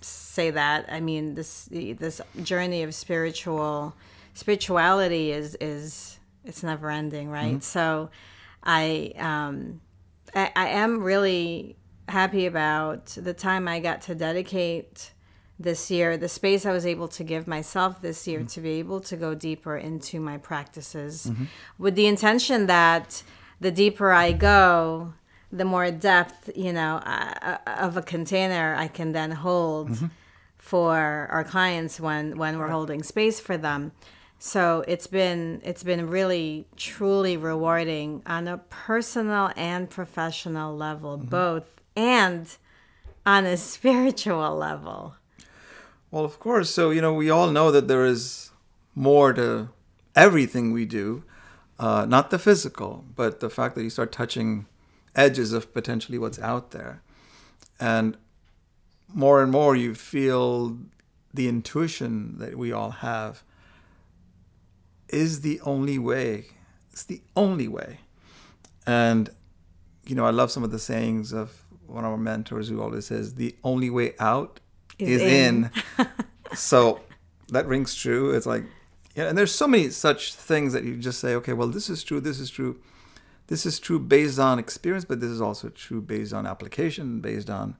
say 0.02 0.50
that. 0.52 0.86
I 0.92 1.00
mean, 1.00 1.36
this 1.36 1.70
this 1.72 2.22
journey 2.42 2.84
of 2.84 2.96
spiritual 2.96 3.96
spirituality 4.34 5.32
is 5.32 5.56
is 5.62 6.20
it's 6.44 6.64
never 6.64 6.90
ending, 6.90 7.30
right? 7.30 7.64
So, 7.64 8.10
I 8.64 9.14
um, 9.18 9.82
I, 10.34 10.52
I 10.56 10.68
am 10.70 11.04
really 11.04 11.78
happy 12.10 12.48
about 12.48 13.06
the 13.06 13.34
time 13.34 13.68
I 13.68 13.80
got 13.80 14.02
to 14.04 14.16
dedicate 14.16 15.12
this 15.60 15.92
year, 15.92 16.18
the 16.18 16.28
space 16.28 16.66
I 16.66 16.72
was 16.72 16.86
able 16.86 17.08
to 17.10 17.24
give 17.24 17.48
myself 17.48 18.02
this 18.02 18.28
year 18.28 18.44
to 18.44 18.62
be 18.62 18.72
able 18.80 19.00
to 19.02 19.16
go 19.16 19.36
deeper 19.36 19.78
into 19.78 20.20
my 20.20 20.38
practices 20.38 21.28
mm-hmm. 21.28 21.46
with 21.78 21.96
the 21.96 22.08
intention 22.08 22.66
that 22.68 23.24
the 23.60 23.72
deeper 23.72 24.12
I 24.12 24.32
go, 24.32 25.14
the 25.52 25.66
more 25.66 25.92
depth, 25.92 26.50
you 26.56 26.74
know, 26.74 26.98
uh, 27.06 27.58
uh 27.66 27.72
of 27.80 27.98
a 27.98 28.02
container 28.02 28.76
I 28.76 28.88
can 28.88 29.12
then 29.12 29.32
hold 29.32 29.92
mm-hmm. 29.92 30.08
for 30.58 31.28
our 31.32 31.44
clients 31.44 32.00
when 32.00 32.38
when 32.38 32.58
we're 32.58 32.70
holding 32.70 33.04
space 33.04 33.40
for 33.40 33.58
them. 33.58 33.92
So 34.40 34.84
it's 34.88 35.08
been 35.08 35.62
it's 35.64 35.84
been 35.84 36.10
really 36.10 36.66
truly 36.76 37.38
rewarding 37.38 38.24
on 38.26 38.48
a 38.48 38.58
personal 38.58 39.52
and 39.56 39.90
professional 39.90 40.76
level, 40.76 41.18
mm-hmm. 41.18 41.30
both 41.30 41.82
and 41.96 42.58
on 43.26 43.46
a 43.46 43.56
spiritual 43.74 44.58
level. 44.58 45.16
Well, 46.14 46.26
of 46.26 46.40
course. 46.40 46.70
So, 46.70 46.92
you 46.92 47.02
know, 47.02 47.12
we 47.12 47.32
all 47.32 47.50
know 47.50 47.72
that 47.72 47.88
there 47.88 48.06
is 48.06 48.52
more 48.94 49.34
to 49.34 49.70
everything 50.16 50.72
we 50.72 50.86
do, 50.86 51.24
uh, 51.80 52.06
not 52.08 52.30
the 52.30 52.38
physical, 52.38 53.04
but 53.16 53.40
the 53.40 53.50
fact 53.50 53.74
that 53.74 53.82
you 53.82 53.90
start 53.90 54.12
touching 54.12 54.68
edges 55.16 55.54
of 55.54 55.74
potentially 55.74 56.20
what's 56.20 56.38
out 56.38 56.70
there. 56.70 57.02
And 57.80 58.16
more 59.12 59.42
and 59.42 59.52
more, 59.52 59.76
you 59.76 59.96
feel 59.96 60.78
the 61.34 61.48
intuition 61.48 62.38
that 62.38 62.60
we 62.60 62.72
all 62.72 62.92
have 62.92 63.42
is 65.10 65.42
the 65.42 65.60
only 65.62 65.98
way. 65.98 66.46
It's 66.92 67.06
the 67.06 67.24
only 67.36 67.68
way. 67.68 68.02
And, 68.86 69.32
you 70.06 70.14
know, 70.14 70.28
I 70.28 70.30
love 70.30 70.52
some 70.52 70.64
of 70.64 70.70
the 70.70 70.78
sayings 70.78 71.34
of 71.34 71.64
one 71.88 72.06
of 72.06 72.12
our 72.12 72.18
mentors 72.18 72.70
who 72.70 72.84
always 72.84 73.08
says, 73.08 73.34
the 73.34 73.56
only 73.64 73.90
way 73.90 74.14
out 74.20 74.60
is, 75.00 75.22
Is 75.22 75.22
in. 75.22 75.72
in." 75.98 76.08
so 76.56 77.02
that 77.50 77.68
rings 77.68 77.96
true. 77.96 78.32
It's 78.32 78.46
like, 78.46 78.64
yeah, 79.16 79.28
and 79.30 79.38
there's 79.38 79.54
so 79.54 79.68
many 79.68 79.90
such 79.90 80.34
things 80.34 80.74
that 80.74 80.84
you 80.84 80.98
just 80.98 81.20
say, 81.20 81.36
okay, 81.36 81.54
well, 81.54 81.68
this 81.68 81.90
is 81.90 82.04
true, 82.04 82.20
this 82.20 82.40
is 82.40 82.50
true. 82.50 82.80
This 83.48 83.66
is 83.66 83.80
true 83.80 84.00
based 84.00 84.40
on 84.40 84.58
experience, 84.58 85.06
but 85.06 85.20
this 85.20 85.30
is 85.30 85.42
also 85.42 85.70
true 85.70 86.02
based 86.02 86.34
on 86.34 86.48
application, 86.48 87.20
based 87.20 87.50
on 87.50 87.76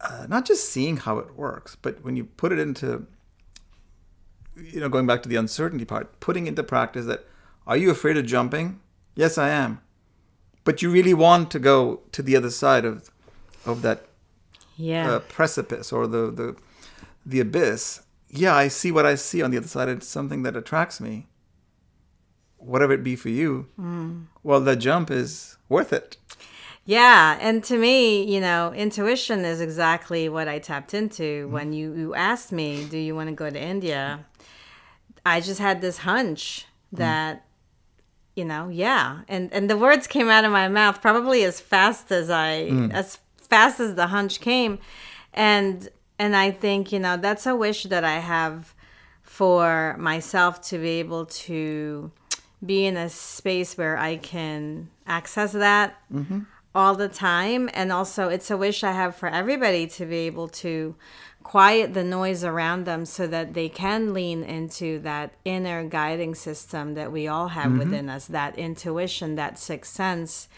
uh, 0.00 0.26
not 0.28 0.44
just 0.44 0.68
seeing 0.68 0.98
how 0.98 1.18
it 1.18 1.36
works, 1.36 1.76
but 1.80 2.04
when 2.04 2.16
you 2.16 2.24
put 2.24 2.52
it 2.52 2.58
into, 2.58 3.06
you 4.56 4.80
know, 4.80 4.88
going 4.88 5.06
back 5.06 5.22
to 5.22 5.28
the 5.28 5.36
uncertainty 5.36 5.84
part, 5.84 6.20
putting 6.20 6.46
into 6.46 6.62
practice 6.62 7.06
that, 7.06 7.24
are 7.66 7.76
you 7.76 7.90
afraid 7.90 8.16
of 8.16 8.26
jumping? 8.26 8.80
Yes, 9.14 9.38
I 9.38 9.50
am. 9.50 9.80
But 10.64 10.82
you 10.82 10.90
really 10.90 11.14
want 11.14 11.50
to 11.52 11.58
go 11.58 12.00
to 12.12 12.22
the 12.22 12.36
other 12.36 12.50
side 12.50 12.84
of, 12.84 13.10
of 13.64 13.82
that 13.82 14.06
Yeah. 14.76 15.12
uh, 15.12 15.18
precipice 15.20 15.92
or 15.92 16.06
the, 16.06 16.30
the 16.30 16.56
the 17.24 17.40
abyss, 17.40 18.02
yeah, 18.30 18.54
I 18.54 18.68
see 18.68 18.90
what 18.90 19.06
I 19.06 19.14
see 19.14 19.42
on 19.42 19.50
the 19.50 19.58
other 19.58 19.68
side. 19.68 19.88
It's 19.88 20.08
something 20.08 20.42
that 20.42 20.56
attracts 20.56 21.00
me. 21.00 21.26
Whatever 22.56 22.92
it 22.92 23.04
be 23.04 23.16
for 23.16 23.28
you, 23.28 23.66
hmm. 23.76 24.22
well, 24.42 24.60
the 24.60 24.76
jump 24.76 25.10
is 25.10 25.56
worth 25.68 25.92
it. 25.92 26.16
Yeah, 26.84 27.36
and 27.40 27.62
to 27.64 27.76
me, 27.76 28.24
you 28.24 28.40
know, 28.40 28.72
intuition 28.72 29.44
is 29.44 29.60
exactly 29.60 30.28
what 30.28 30.48
I 30.48 30.58
tapped 30.58 30.94
into 30.94 31.46
hmm. 31.46 31.52
when 31.52 31.72
you, 31.72 31.92
you 31.94 32.14
asked 32.14 32.52
me, 32.52 32.84
"Do 32.84 32.98
you 32.98 33.14
want 33.14 33.28
to 33.28 33.34
go 33.34 33.50
to 33.50 33.60
India?" 33.60 34.24
I 35.24 35.40
just 35.40 35.60
had 35.60 35.80
this 35.80 35.98
hunch 35.98 36.66
hmm. 36.90 36.96
that, 36.96 37.44
you 38.36 38.44
know, 38.44 38.68
yeah, 38.68 39.22
and 39.28 39.52
and 39.52 39.68
the 39.68 39.76
words 39.76 40.06
came 40.06 40.28
out 40.28 40.44
of 40.44 40.52
my 40.52 40.68
mouth 40.68 41.02
probably 41.02 41.44
as 41.44 41.60
fast 41.60 42.10
as 42.12 42.30
I 42.30 42.70
as 42.92 43.18
fast 43.52 43.80
as 43.80 43.96
the 43.96 44.06
hunch 44.06 44.40
came, 44.40 44.78
and 45.34 45.90
and 46.18 46.34
I 46.34 46.50
think 46.50 46.90
you 46.90 46.98
know 46.98 47.18
that's 47.18 47.46
a 47.46 47.54
wish 47.54 47.84
that 47.84 48.02
I 48.02 48.18
have 48.18 48.74
for 49.22 49.94
myself 49.98 50.62
to 50.70 50.78
be 50.78 51.00
able 51.00 51.26
to 51.26 52.10
be 52.64 52.86
in 52.86 52.96
a 52.96 53.10
space 53.10 53.76
where 53.76 53.98
I 53.98 54.16
can 54.16 54.88
access 55.06 55.52
that 55.52 55.96
mm-hmm. 56.10 56.40
all 56.74 56.94
the 56.94 57.08
time. 57.08 57.68
And 57.74 57.92
also, 57.92 58.28
it's 58.28 58.50
a 58.50 58.56
wish 58.56 58.82
I 58.84 58.92
have 58.92 59.16
for 59.16 59.28
everybody 59.28 59.86
to 59.88 60.06
be 60.06 60.20
able 60.30 60.48
to 60.64 60.94
quiet 61.42 61.92
the 61.92 62.04
noise 62.04 62.44
around 62.44 62.84
them 62.84 63.04
so 63.04 63.26
that 63.26 63.52
they 63.52 63.68
can 63.68 64.14
lean 64.14 64.44
into 64.44 64.98
that 65.00 65.34
inner 65.44 65.84
guiding 65.84 66.34
system 66.34 66.94
that 66.94 67.10
we 67.10 67.26
all 67.28 67.48
have 67.48 67.66
mm-hmm. 67.66 67.80
within 67.80 68.08
us, 68.08 68.26
that 68.28 68.56
intuition, 68.58 69.34
that 69.34 69.58
sixth 69.58 69.92
sense, 69.92 70.48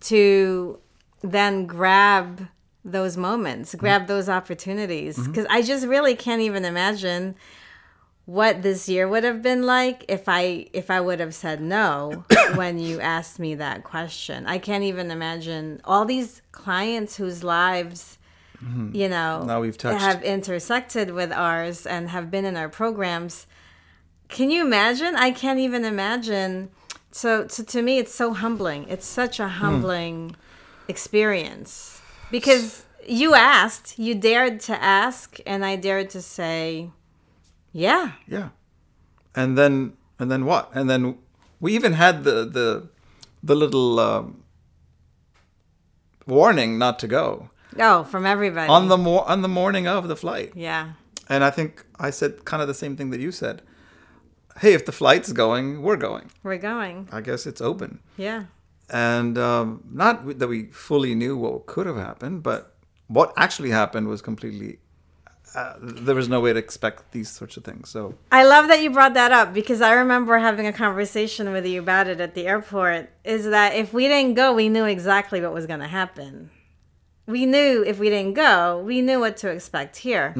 to 0.00 0.78
then 1.22 1.66
grab 1.66 2.48
those 2.84 3.16
moments, 3.16 3.70
mm-hmm. 3.70 3.80
grab 3.80 4.06
those 4.06 4.28
opportunities. 4.28 5.18
Mm-hmm. 5.18 5.32
Because 5.32 5.46
I 5.50 5.62
just 5.62 5.86
really 5.86 6.14
can't 6.14 6.42
even 6.42 6.64
imagine 6.64 7.34
what 8.26 8.62
this 8.62 8.88
year 8.88 9.06
would 9.06 9.22
have 9.22 9.40
been 9.40 9.62
like 9.62 10.04
if 10.08 10.28
I 10.28 10.66
if 10.72 10.90
I 10.90 11.00
would 11.00 11.20
have 11.20 11.34
said 11.34 11.60
no 11.60 12.24
when 12.54 12.78
you 12.78 13.00
asked 13.00 13.38
me 13.38 13.54
that 13.54 13.84
question. 13.84 14.46
I 14.46 14.58
can't 14.58 14.84
even 14.84 15.10
imagine 15.10 15.80
all 15.84 16.04
these 16.04 16.42
clients 16.50 17.16
whose 17.16 17.44
lives 17.44 18.18
mm-hmm. 18.62 18.94
you 18.94 19.08
know 19.08 19.44
Now 19.44 19.60
we've 19.60 19.78
touched. 19.78 20.00
have 20.00 20.24
intersected 20.24 21.12
with 21.12 21.32
ours 21.32 21.86
and 21.86 22.08
have 22.10 22.30
been 22.30 22.44
in 22.44 22.56
our 22.56 22.68
programs. 22.68 23.46
Can 24.28 24.50
you 24.50 24.64
imagine? 24.66 25.14
I 25.14 25.30
can't 25.30 25.60
even 25.60 25.84
imagine. 25.84 26.70
So, 27.12 27.46
so 27.46 27.62
to 27.62 27.80
me, 27.80 27.98
it's 27.98 28.12
so 28.12 28.34
humbling. 28.34 28.86
It's 28.88 29.06
such 29.06 29.38
a 29.38 29.44
hmm. 29.44 29.54
humbling 29.60 30.36
experience 30.88 32.00
because 32.30 32.84
you 33.06 33.34
asked, 33.34 33.98
you 33.98 34.14
dared 34.14 34.60
to 34.60 34.82
ask, 34.82 35.38
and 35.46 35.64
I 35.64 35.76
dared 35.76 36.10
to 36.10 36.22
say, 36.22 36.90
yeah, 37.72 38.12
Yeah, 38.26 38.48
and 39.34 39.56
then 39.56 39.92
and 40.18 40.30
then 40.30 40.44
what? 40.44 40.70
And 40.74 40.88
then 40.90 41.18
we 41.60 41.74
even 41.74 41.92
had 41.94 42.24
the 42.24 42.44
the 42.44 42.88
the 43.42 43.54
little 43.54 44.00
um, 44.00 44.42
warning 46.26 46.78
not 46.78 46.98
to 47.00 47.06
go 47.06 47.50
oh, 47.78 48.04
from 48.04 48.26
everybody. 48.26 48.68
on 48.68 48.88
the 48.88 48.96
mor- 48.96 49.28
on 49.28 49.42
the 49.42 49.48
morning 49.48 49.86
of 49.86 50.08
the 50.08 50.16
flight. 50.16 50.52
yeah, 50.54 50.92
And 51.28 51.44
I 51.44 51.50
think 51.50 51.84
I 51.98 52.10
said 52.10 52.44
kind 52.44 52.62
of 52.62 52.68
the 52.68 52.74
same 52.74 52.96
thing 52.96 53.10
that 53.10 53.20
you 53.20 53.30
said. 53.32 53.62
Hey, 54.60 54.72
if 54.72 54.86
the 54.86 54.92
flight's 54.92 55.32
going, 55.32 55.82
we're 55.82 55.98
going. 55.98 56.30
we're 56.42 56.56
going. 56.56 57.08
I 57.12 57.20
guess 57.20 57.46
it's 57.46 57.60
open. 57.60 58.00
Yeah, 58.16 58.44
and 58.90 59.36
um, 59.38 59.82
not 59.90 60.38
that 60.38 60.48
we 60.48 60.64
fully 60.66 61.14
knew 61.14 61.36
what 61.36 61.66
could 61.66 61.86
have 61.86 61.96
happened, 61.96 62.42
but 62.42 62.74
what 63.08 63.32
actually 63.36 63.70
happened 63.70 64.08
was 64.08 64.22
completely. 64.22 64.78
Uh, 65.54 65.74
there 65.80 66.14
was 66.14 66.28
no 66.28 66.38
way 66.40 66.52
to 66.52 66.58
expect 66.58 67.12
these 67.12 67.30
sorts 67.30 67.56
of 67.56 67.64
things. 67.64 67.88
So 67.88 68.14
I 68.30 68.44
love 68.44 68.68
that 68.68 68.82
you 68.82 68.90
brought 68.90 69.14
that 69.14 69.32
up 69.32 69.54
because 69.54 69.80
I 69.80 69.92
remember 69.92 70.36
having 70.38 70.66
a 70.66 70.72
conversation 70.72 71.50
with 71.50 71.64
you 71.64 71.80
about 71.80 72.08
it 72.08 72.20
at 72.20 72.34
the 72.34 72.46
airport. 72.46 73.10
Is 73.24 73.46
that 73.46 73.74
if 73.74 73.94
we 73.94 74.06
didn't 74.06 74.34
go, 74.34 74.52
we 74.52 74.68
knew 74.68 74.84
exactly 74.84 75.40
what 75.40 75.54
was 75.54 75.66
going 75.66 75.80
to 75.80 75.88
happen. 75.88 76.50
We 77.26 77.46
knew 77.46 77.82
if 77.84 77.98
we 77.98 78.10
didn't 78.10 78.34
go, 78.34 78.80
we 78.80 79.00
knew 79.00 79.18
what 79.18 79.36
to 79.38 79.48
expect 79.48 79.96
here. 79.96 80.34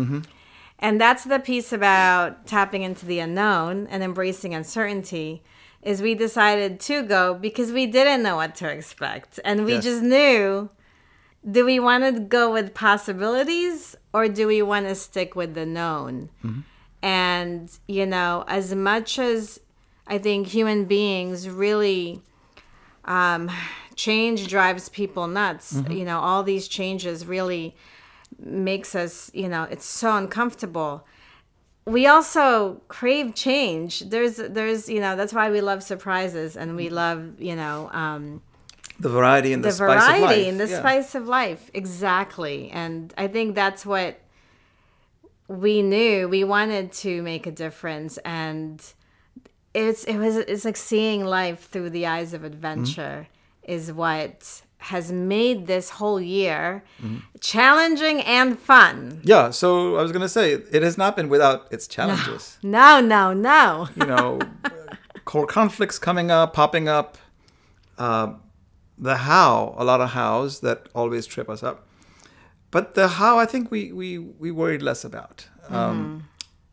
And 0.79 1.01
that's 1.01 1.25
the 1.25 1.39
piece 1.39 1.73
about 1.73 2.47
tapping 2.47 2.83
into 2.83 3.07
the 3.07 3.19
unknown 3.19 3.87
and 3.89 4.03
embracing 4.03 4.55
uncertainty. 4.55 5.43
Is 5.87 6.03
we 6.03 6.15
decided 6.17 6.81
to 6.91 6.97
go 7.05 7.23
because 7.47 7.71
we 7.71 7.87
didn't 7.87 8.23
know 8.25 8.37
what 8.43 8.53
to 8.57 8.69
expect, 8.69 9.33
and 9.45 9.65
we 9.65 9.75
Yes. 9.75 9.85
just 9.85 10.03
knew. 10.03 10.69
Do 11.49 11.65
we 11.65 11.79
want 11.79 12.03
to 12.03 12.13
go 12.39 12.45
with 12.53 12.75
possibilities 12.75 13.95
or 14.13 14.27
do 14.27 14.49
we 14.49 14.63
want 14.63 14.89
to 14.89 14.97
stick 14.97 15.37
with 15.37 15.55
the 15.55 15.65
known? 15.65 16.29
And, 17.03 17.71
you 17.87 18.05
know, 18.05 18.43
as 18.49 18.75
much 18.75 19.17
as 19.21 19.61
I 20.09 20.19
think 20.19 20.49
human 20.49 20.87
beings 20.87 21.49
really 21.49 22.21
um, 23.05 23.49
change 23.95 24.49
drives 24.49 24.89
people 24.89 25.29
nuts, 25.29 25.83
you 25.89 26.05
know, 26.05 26.19
all 26.19 26.43
these 26.43 26.67
changes 26.67 27.27
really 27.27 27.77
makes 28.41 28.97
us, 28.97 29.31
you 29.33 29.49
know, 29.49 29.65
it's 29.71 29.87
so 29.87 30.17
uncomfortable. 30.17 31.07
We 31.87 32.07
also 32.07 32.81
crave 32.89 33.35
change. 33.35 34.01
There's, 34.01 34.37
there's, 34.37 34.89
you 34.89 35.01
know, 35.01 35.15
that's 35.15 35.33
why 35.33 35.51
we 35.51 35.61
love 35.61 35.83
surprises 35.83 36.57
and 36.57 36.75
we 36.75 36.91
love, 36.91 37.41
you 37.41 37.55
know, 37.55 37.89
um, 37.93 38.43
the 38.99 39.09
variety 39.09 39.53
and 39.53 39.63
the, 39.63 39.69
the 39.69 39.75
spice 39.75 40.03
of 40.03 40.09
life. 40.09 40.21
variety 40.21 40.49
and 40.49 40.61
the 40.61 40.69
yeah. 40.69 40.79
spice 40.79 41.15
of 41.15 41.29
life 41.29 41.71
exactly 41.75 42.71
and 42.71 43.13
i 43.19 43.27
think 43.27 43.55
that's 43.55 43.85
what 43.85 44.19
we 45.49 45.83
knew 45.83 46.29
we 46.29 46.45
wanted 46.45 46.93
to 46.93 47.23
make 47.23 47.47
a 47.47 47.51
difference 47.51 48.19
and 48.19 48.95
it's 49.75 50.05
it 50.05 50.17
was 50.17 50.37
it's 50.37 50.65
like 50.65 50.77
seeing 50.77 51.25
life 51.25 51.69
through 51.69 51.91
the 51.91 52.07
eyes 52.07 52.33
of 52.33 52.43
adventure 52.45 53.29
is 53.63 53.93
what 53.93 54.63
has 54.93 55.11
made 55.11 55.67
this 55.67 55.87
whole 55.99 56.21
year 56.21 56.83
challenging 57.41 58.21
and 58.23 58.59
fun 58.59 59.21
Yeah. 59.25 59.51
So 59.51 59.97
I 59.99 60.03
was 60.03 60.13
gonna 60.13 60.29
say 60.39 60.53
it 60.53 60.83
has 60.83 60.97
not 60.97 61.17
been 61.17 61.29
without 61.29 61.67
its 61.75 61.87
challenges. 61.87 62.59
no 62.79 63.01
no 63.01 63.33
no 63.33 63.89
you 63.99 64.07
know, 64.07 64.39
core 65.25 65.47
conflicts 65.47 65.99
coming 65.99 66.31
up, 66.31 66.53
popping 66.53 66.89
up. 66.89 67.19
Uh, 67.99 68.35
the 68.99 69.17
how, 69.29 69.75
a 69.77 69.85
lot 69.85 70.01
of 70.01 70.11
hows 70.11 70.61
that 70.61 70.79
always 70.95 71.27
trip 71.27 71.49
us 71.51 71.63
up. 71.63 71.77
but 72.71 72.95
the 72.95 73.07
how 73.21 73.39
I 73.39 73.47
think 73.53 73.71
we 73.71 73.93
we 73.93 74.19
we 74.19 74.51
worried 74.51 74.83
less 74.83 75.05
about. 75.05 75.49
Um, 75.69 76.29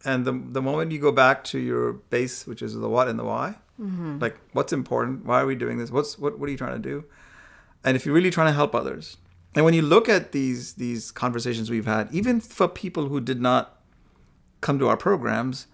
and 0.05 0.25
the 0.27 0.33
the 0.57 0.61
moment 0.61 0.91
you 0.91 0.99
go 0.99 1.11
back 1.11 1.43
to 1.51 1.57
your 1.59 1.93
base, 2.13 2.45
which 2.49 2.61
is 2.61 2.71
the 2.73 2.89
what 2.95 3.07
and 3.07 3.17
the 3.19 3.23
why, 3.33 3.55
like 4.23 4.35
what's 4.53 4.73
important, 4.73 5.25
why 5.25 5.41
are 5.41 5.45
we 5.45 5.55
doing 5.55 5.77
this, 5.79 5.89
what's 5.91 6.17
what 6.21 6.37
what 6.39 6.47
are 6.47 6.51
you 6.51 6.57
trying 6.57 6.81
to 6.81 6.89
do, 6.93 7.03
and 7.83 7.95
if 7.95 8.05
you're 8.05 8.15
really 8.15 8.29
trying 8.31 8.47
to 8.47 8.53
help 8.53 8.73
others, 8.75 9.17
and 9.55 9.65
when 9.65 9.73
you 9.73 9.81
look 9.81 10.07
at 10.09 10.31
these 10.31 10.73
these 10.73 11.11
conversations 11.11 11.69
we've 11.69 11.85
had, 11.85 12.07
even 12.11 12.39
for 12.39 12.67
people 12.67 13.07
who 13.09 13.19
did 13.21 13.41
not 13.41 13.81
come 14.61 14.79
to 14.79 14.87
our 14.87 14.97
programs, 14.97 15.67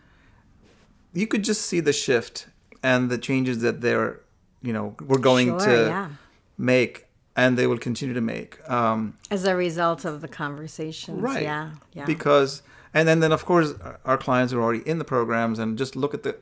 you 1.14 1.28
could 1.28 1.44
just 1.44 1.62
see 1.66 1.80
the 1.80 1.94
shift 1.94 2.48
and 2.84 3.10
the 3.10 3.18
changes 3.18 3.60
that 3.62 3.82
they're 3.82 4.22
you 4.62 4.74
know 4.74 4.96
we're 5.06 5.18
going 5.20 5.48
Sure, 5.50 5.60
to 5.68 5.86
yeah. 5.88 6.10
make 6.58 7.06
and 7.36 7.58
they 7.58 7.68
will 7.68 7.78
continue 7.78 8.14
to 8.14 8.22
make. 8.22 8.60
Um, 8.70 9.16
As 9.32 9.46
a 9.46 9.56
result 9.56 10.04
of 10.04 10.20
the 10.22 10.28
conversations. 10.28 11.22
right 11.22 11.44
Yeah. 11.44 11.72
Yeah. 11.94 12.06
because 12.06 12.62
and 12.94 13.08
then 13.08 13.20
then 13.22 13.32
of 13.32 13.46
course 13.46 13.74
our- 14.04 14.18
clients 14.18 14.52
are 14.54 14.62
already 14.62 14.82
in 14.88 14.98
the 15.00 15.06
programs 15.06 15.60
and 15.60 15.78
just 15.78 15.96
look 15.96 16.14
at 16.14 16.24
the 16.24 16.36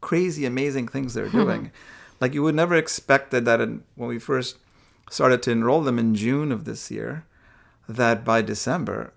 crazy 0.00 0.46
amazing 0.46 0.86
things 0.88 1.12
they're 1.14 1.28
doing 1.28 1.72
like 2.20 2.32
you 2.32 2.42
would 2.44 2.54
never 2.54 2.76
expect 2.76 3.30
that 3.32 3.44
that 3.44 3.60
in, 3.60 3.82
when 3.96 4.08
we 4.08 4.18
first 4.18 4.56
started 5.10 5.42
to 5.42 5.50
enroll 5.50 5.80
them 5.82 5.98
in 5.98 6.14
june 6.14 6.50
of 6.52 6.64
this 6.64 6.90
year 6.90 7.24
that 7.88 8.24
by 8.24 8.40
december 8.42 9.12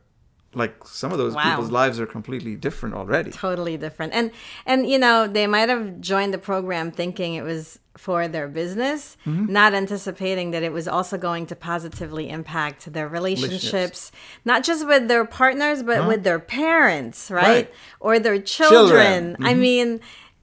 like 0.53 0.85
some 0.85 1.13
of 1.13 1.17
those 1.17 1.33
Wow. 1.33 1.43
people's 1.51 1.71
lives 1.71 1.97
are 1.99 2.05
completely 2.05 2.55
different 2.55 2.93
already 2.95 3.31
totally 3.31 3.77
different 3.77 4.11
and 4.13 4.31
and 4.65 4.89
you 4.89 4.97
know 4.99 5.25
they 5.27 5.47
might 5.47 5.69
have 5.69 6.01
joined 6.01 6.33
the 6.33 6.37
program 6.37 6.91
thinking 6.91 7.35
it 7.35 7.43
was 7.43 7.79
for 7.97 8.27
their 8.27 8.47
business 8.47 9.15
Mm-hmm. 9.25 9.51
not 9.51 9.73
anticipating 9.73 10.51
that 10.51 10.63
it 10.63 10.73
was 10.73 10.87
also 10.87 11.17
going 11.17 11.45
to 11.47 11.55
positively 11.55 12.29
impact 12.29 12.91
their 12.91 13.07
relationships 13.07 14.11
not 14.45 14.63
just 14.63 14.85
with 14.87 15.07
their 15.07 15.25
partners 15.25 15.83
but 15.83 16.05
with 16.07 16.23
their 16.23 16.39
parents 16.39 17.29
right, 17.31 17.43
Right. 17.47 17.73
or 17.99 18.19
their 18.19 18.39
children, 18.41 18.79
Children. 18.89 19.33
Mm-hmm. 19.33 19.45
i 19.45 19.53
mean 19.53 19.99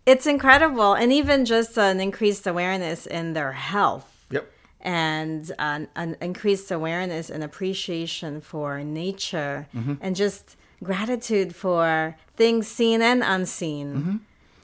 it's 0.06 0.26
incredible 0.26 0.94
and 0.94 1.12
even 1.12 1.44
just 1.44 1.76
an 1.78 2.00
increased 2.00 2.46
awareness 2.46 3.06
in 3.06 3.34
their 3.34 3.52
health 3.52 4.07
and 4.80 5.50
an, 5.58 5.88
an 5.96 6.16
increased 6.20 6.70
awareness 6.70 7.30
and 7.30 7.42
appreciation 7.42 8.40
for 8.40 8.82
nature 8.84 9.66
Mm-hmm. 9.74 9.94
and 10.00 10.14
just 10.16 10.56
gratitude 10.82 11.54
for 11.54 12.16
things 12.36 12.68
seen 12.68 13.02
and 13.02 13.22
unseen. 13.24 13.94
Mm-hmm. 13.96 14.16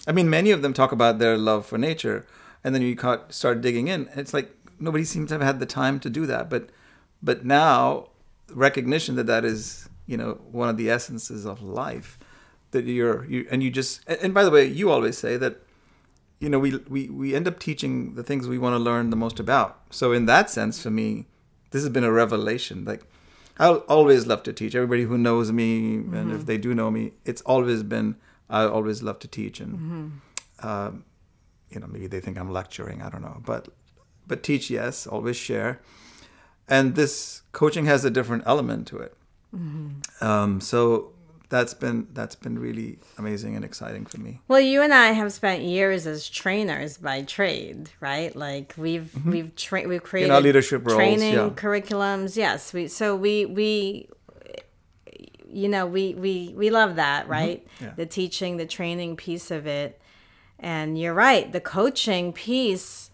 I 0.06 0.12
mean, 0.12 0.30
many 0.30 0.50
of 0.52 0.62
them 0.62 0.72
talk 0.72 0.92
about 0.92 1.18
their 1.18 1.36
love 1.36 1.66
for 1.66 1.78
nature, 1.78 2.26
and 2.62 2.74
then 2.74 2.82
you 2.82 2.94
ca- 2.94 3.22
start 3.30 3.60
digging 3.60 3.88
in. 3.88 4.06
and 4.08 4.20
It's 4.20 4.32
like 4.34 4.50
nobody 4.78 5.04
seems 5.04 5.28
to 5.28 5.34
have 5.34 5.42
had 5.42 5.58
the 5.60 5.66
time 5.66 5.98
to 6.00 6.10
do 6.10 6.26
that. 6.26 6.48
But, 6.50 6.70
but 7.22 7.44
now, 7.44 8.08
recognition 8.50 9.16
that 9.16 9.26
that 9.26 9.44
is, 9.44 9.88
you 10.06 10.16
know, 10.16 10.38
one 10.52 10.68
of 10.68 10.76
the 10.76 10.90
essences 10.90 11.44
of 11.46 11.62
life, 11.62 12.18
that 12.72 12.84
you're, 12.84 13.24
you, 13.24 13.46
and 13.50 13.62
you 13.62 13.70
just, 13.70 14.06
and 14.08 14.32
by 14.34 14.44
the 14.44 14.50
way, 14.50 14.64
you 14.66 14.90
always 14.90 15.16
say 15.18 15.36
that, 15.38 15.56
you 16.44 16.50
know, 16.50 16.58
we 16.58 16.76
we 16.94 17.08
we 17.08 17.34
end 17.34 17.48
up 17.48 17.58
teaching 17.58 18.14
the 18.14 18.22
things 18.22 18.46
we 18.46 18.58
want 18.58 18.74
to 18.74 18.78
learn 18.78 19.08
the 19.08 19.16
most 19.16 19.40
about. 19.40 19.70
So 19.90 20.12
in 20.12 20.26
that 20.26 20.50
sense, 20.50 20.82
for 20.82 20.90
me, 20.90 21.26
this 21.70 21.82
has 21.82 21.90
been 21.90 22.04
a 22.04 22.12
revelation. 22.12 22.84
Like, 22.84 23.02
I'll 23.58 23.82
always 23.96 24.26
love 24.26 24.42
to 24.42 24.52
teach. 24.52 24.74
Everybody 24.74 25.04
who 25.04 25.16
knows 25.16 25.50
me, 25.50 25.94
and 26.18 26.30
if 26.32 26.44
they 26.44 26.58
do 26.58 26.74
know 26.74 26.90
me, 26.90 27.12
it's 27.24 27.40
always 27.42 27.82
been 27.82 28.16
I 28.50 28.64
always 28.64 29.02
love 29.02 29.18
to 29.20 29.28
teach, 29.28 29.58
and 29.58 30.20
um, 30.60 31.04
you 31.70 31.80
know 31.80 31.86
maybe 31.86 32.06
they 32.06 32.20
think 32.20 32.36
I'm 32.38 32.52
lecturing. 32.52 33.00
I 33.00 33.08
don't 33.08 33.22
know, 33.22 33.40
but 33.44 33.68
but 34.26 34.42
teach 34.42 34.68
yes, 34.68 35.06
always 35.06 35.36
share, 35.36 35.80
and 36.68 36.94
this 36.94 37.40
coaching 37.52 37.86
has 37.86 38.04
a 38.04 38.10
different 38.10 38.42
element 38.46 38.86
to 38.88 38.98
it. 38.98 39.16
Um, 40.20 40.60
so 40.60 41.13
that's 41.48 41.74
been 41.74 42.08
that's 42.12 42.34
been 42.34 42.58
really 42.58 42.98
amazing 43.18 43.54
and 43.54 43.64
exciting 43.64 44.06
for 44.06 44.18
me. 44.18 44.40
Well, 44.48 44.60
you 44.60 44.82
and 44.82 44.92
I 44.92 45.08
have 45.12 45.32
spent 45.32 45.62
years 45.62 46.06
as 46.06 46.28
trainers 46.28 46.96
by 46.98 47.22
trade, 47.22 47.90
right? 48.00 48.34
Like 48.34 48.74
we've 48.76 49.12
we've 49.26 49.54
trained 49.54 49.88
we've 49.88 50.02
created 50.02 50.28
Mm-hmm. 50.28 50.34
our 50.36 50.40
leadership 50.40 50.86
roles, 50.86 50.96
training 50.96 51.34
yeah. 51.34 51.50
curriculums. 51.50 52.36
Yes, 52.36 52.72
we 52.72 52.88
so 52.88 53.14
we 53.14 53.44
we 53.46 54.08
you 55.48 55.68
know 55.68 55.86
we 55.86 56.14
we 56.14 56.54
we 56.56 56.70
love 56.70 56.96
that, 56.96 57.28
right? 57.28 57.66
Mm-hmm. 57.76 57.84
Yeah. 57.84 57.92
The 57.96 58.06
teaching, 58.06 58.56
the 58.56 58.66
training 58.66 59.16
piece 59.16 59.50
of 59.50 59.66
it, 59.66 60.00
and 60.58 60.98
you're 60.98 61.14
right. 61.14 61.50
The 61.52 61.60
coaching 61.60 62.32
piece, 62.32 63.10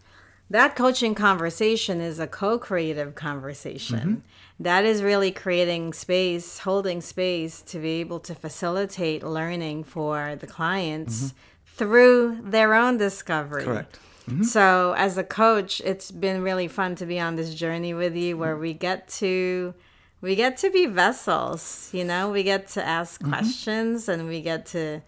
that 0.48 0.76
coaching 0.76 1.14
conversation 1.14 2.00
is 2.00 2.18
a 2.18 2.26
co-creative 2.26 3.14
conversation. 3.14 3.98
Mm-hmm. 3.98 4.14
That 4.60 4.84
is 4.84 5.02
really 5.02 5.32
creating 5.32 5.94
space, 5.94 6.58
holding 6.58 7.00
space 7.00 7.62
to 7.62 7.78
be 7.78 7.92
able 8.02 8.20
to 8.20 8.34
facilitate 8.34 9.22
learning 9.22 9.84
for 9.84 10.36
the 10.38 10.46
clients 10.46 11.32
through 11.78 12.42
their 12.42 12.74
own 12.74 12.98
discovery. 12.98 13.62
Mm-hmm. 13.62 13.72
Correct. 13.72 13.98
So, 14.42 14.94
as 14.96 15.18
a 15.18 15.24
coach, 15.24 15.80
it's 15.84 16.12
been 16.12 16.42
really 16.42 16.68
fun 16.68 16.94
to 16.96 17.06
be 17.06 17.18
on 17.18 17.34
this 17.34 17.52
journey 17.54 17.94
with 17.94 18.14
you 18.14 18.36
where 18.36 18.56
we 18.56 18.72
get 18.74 19.08
to 19.20 19.74
we 20.20 20.36
get 20.36 20.58
to 20.58 20.70
be 20.70 20.84
vessels, 20.86 21.88
you 21.92 22.04
know, 22.04 22.30
we 22.30 22.42
get 22.44 22.68
to 22.76 22.86
ask 22.86 23.20
Mm-hmm. 23.20 23.32
questions 23.32 24.08
and 24.08 24.28
we 24.28 24.40
get 24.42 24.66
to 24.66 25.00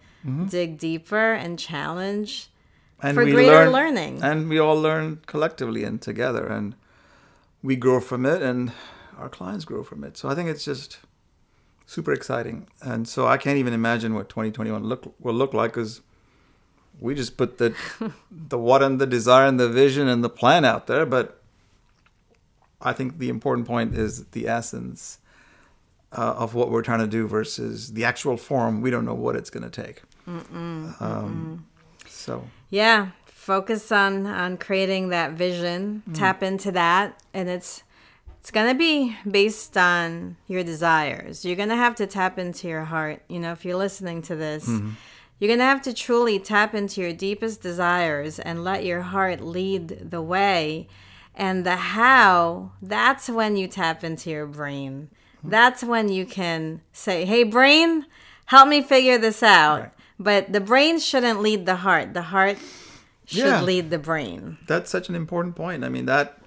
dig 0.49 0.77
deeper 0.79 1.33
and 1.33 1.59
challenge 1.59 2.49
And 3.01 3.13
for 3.15 3.23
we 3.23 3.31
greater 3.33 3.51
learn, 3.51 3.71
learning. 3.71 4.23
and 4.23 4.49
we 4.49 4.57
all 4.59 4.79
learn 4.81 5.19
collectively 5.25 5.83
and 5.83 6.01
together, 6.01 6.45
and 6.47 6.75
we 7.61 7.75
grow 7.77 7.99
from 8.01 8.25
it, 8.25 8.41
and 8.41 8.71
our 9.17 9.29
clients 9.29 9.65
grow 9.65 9.83
from 9.83 10.03
it. 10.03 10.17
So 10.17 10.29
I 10.29 10.35
think 10.35 10.49
it's 10.49 10.65
just 10.65 10.99
super 11.85 12.13
exciting, 12.13 12.67
and 12.81 13.07
so 13.07 13.27
I 13.27 13.37
can't 13.37 13.57
even 13.57 13.73
imagine 13.73 14.13
what 14.13 14.29
2021 14.29 14.83
look 14.83 15.13
will 15.19 15.33
look 15.33 15.53
like 15.53 15.71
because 15.71 16.01
we 16.99 17.15
just 17.15 17.37
put 17.37 17.57
the 17.57 17.75
the 18.31 18.57
what 18.57 18.83
and 18.83 18.99
the 18.99 19.07
desire 19.07 19.47
and 19.47 19.59
the 19.59 19.69
vision 19.69 20.07
and 20.07 20.23
the 20.23 20.29
plan 20.29 20.65
out 20.65 20.87
there, 20.87 21.05
but 21.05 21.41
I 22.81 22.93
think 22.93 23.17
the 23.17 23.29
important 23.29 23.67
point 23.67 23.95
is 23.95 24.25
the 24.27 24.47
essence 24.47 25.19
uh, 26.11 26.33
of 26.37 26.53
what 26.53 26.69
we're 26.69 26.81
trying 26.81 26.99
to 26.99 27.07
do 27.07 27.27
versus 27.27 27.93
the 27.93 28.05
actual 28.05 28.37
form. 28.37 28.81
We 28.81 28.91
don't 28.91 29.05
know 29.05 29.13
what 29.15 29.35
it's 29.35 29.49
going 29.49 29.69
to 29.69 29.83
take. 29.83 30.03
Um, 30.99 31.65
so 32.07 32.47
Yeah, 32.69 33.09
focus 33.25 33.91
on 33.91 34.25
on 34.25 34.57
creating 34.57 35.09
that 35.09 35.31
vision. 35.31 36.03
Tap 36.13 36.43
into 36.43 36.71
that, 36.71 37.21
and 37.33 37.49
it's 37.49 37.83
it's 38.43 38.51
gonna 38.51 38.75
be 38.75 39.15
based 39.29 39.77
on 39.77 40.35
your 40.47 40.65
desires. 40.65 41.45
You're 41.45 41.55
gonna 41.55 41.77
have 41.77 41.95
to 41.95 42.05
tap 42.05 42.37
into 42.37 42.67
your 42.67 42.83
heart. 42.83 43.23
You 43.29 43.39
know, 43.39 43.53
if 43.53 43.63
you're 43.63 43.77
listening 43.77 44.21
to 44.23 44.35
this, 44.35 44.67
mm-hmm. 44.67 44.89
you're 45.39 45.47
gonna 45.47 45.63
have 45.63 45.81
to 45.83 45.93
truly 45.93 46.39
tap 46.39 46.75
into 46.75 46.99
your 46.99 47.13
deepest 47.13 47.61
desires 47.61 48.39
and 48.39 48.61
let 48.61 48.83
your 48.83 48.99
heart 48.99 49.39
lead 49.39 50.11
the 50.11 50.21
way. 50.21 50.89
And 51.33 51.65
the 51.65 51.77
how, 51.77 52.73
that's 52.81 53.29
when 53.29 53.55
you 53.55 53.69
tap 53.69 54.03
into 54.03 54.29
your 54.29 54.45
brain. 54.45 55.09
That's 55.45 55.81
when 55.81 56.09
you 56.09 56.25
can 56.25 56.81
say, 56.91 57.23
"Hey, 57.23 57.43
brain, 57.43 58.07
help 58.47 58.67
me 58.67 58.81
figure 58.81 59.17
this 59.17 59.41
out." 59.41 59.79
Right. 59.79 59.91
But 60.19 60.51
the 60.51 60.59
brain 60.59 60.99
shouldn't 60.99 61.39
lead 61.39 61.65
the 61.65 61.77
heart. 61.77 62.13
The 62.13 62.23
heart 62.23 62.57
should 63.25 63.45
Yeah. 63.45 63.61
lead 63.61 63.89
the 63.89 63.99
brain. 63.99 64.57
that's 64.67 64.91
such 64.91 65.07
an 65.07 65.15
important 65.15 65.55
point. 65.55 65.85
I 65.85 65.87
mean 65.87 66.07
that 66.07 66.42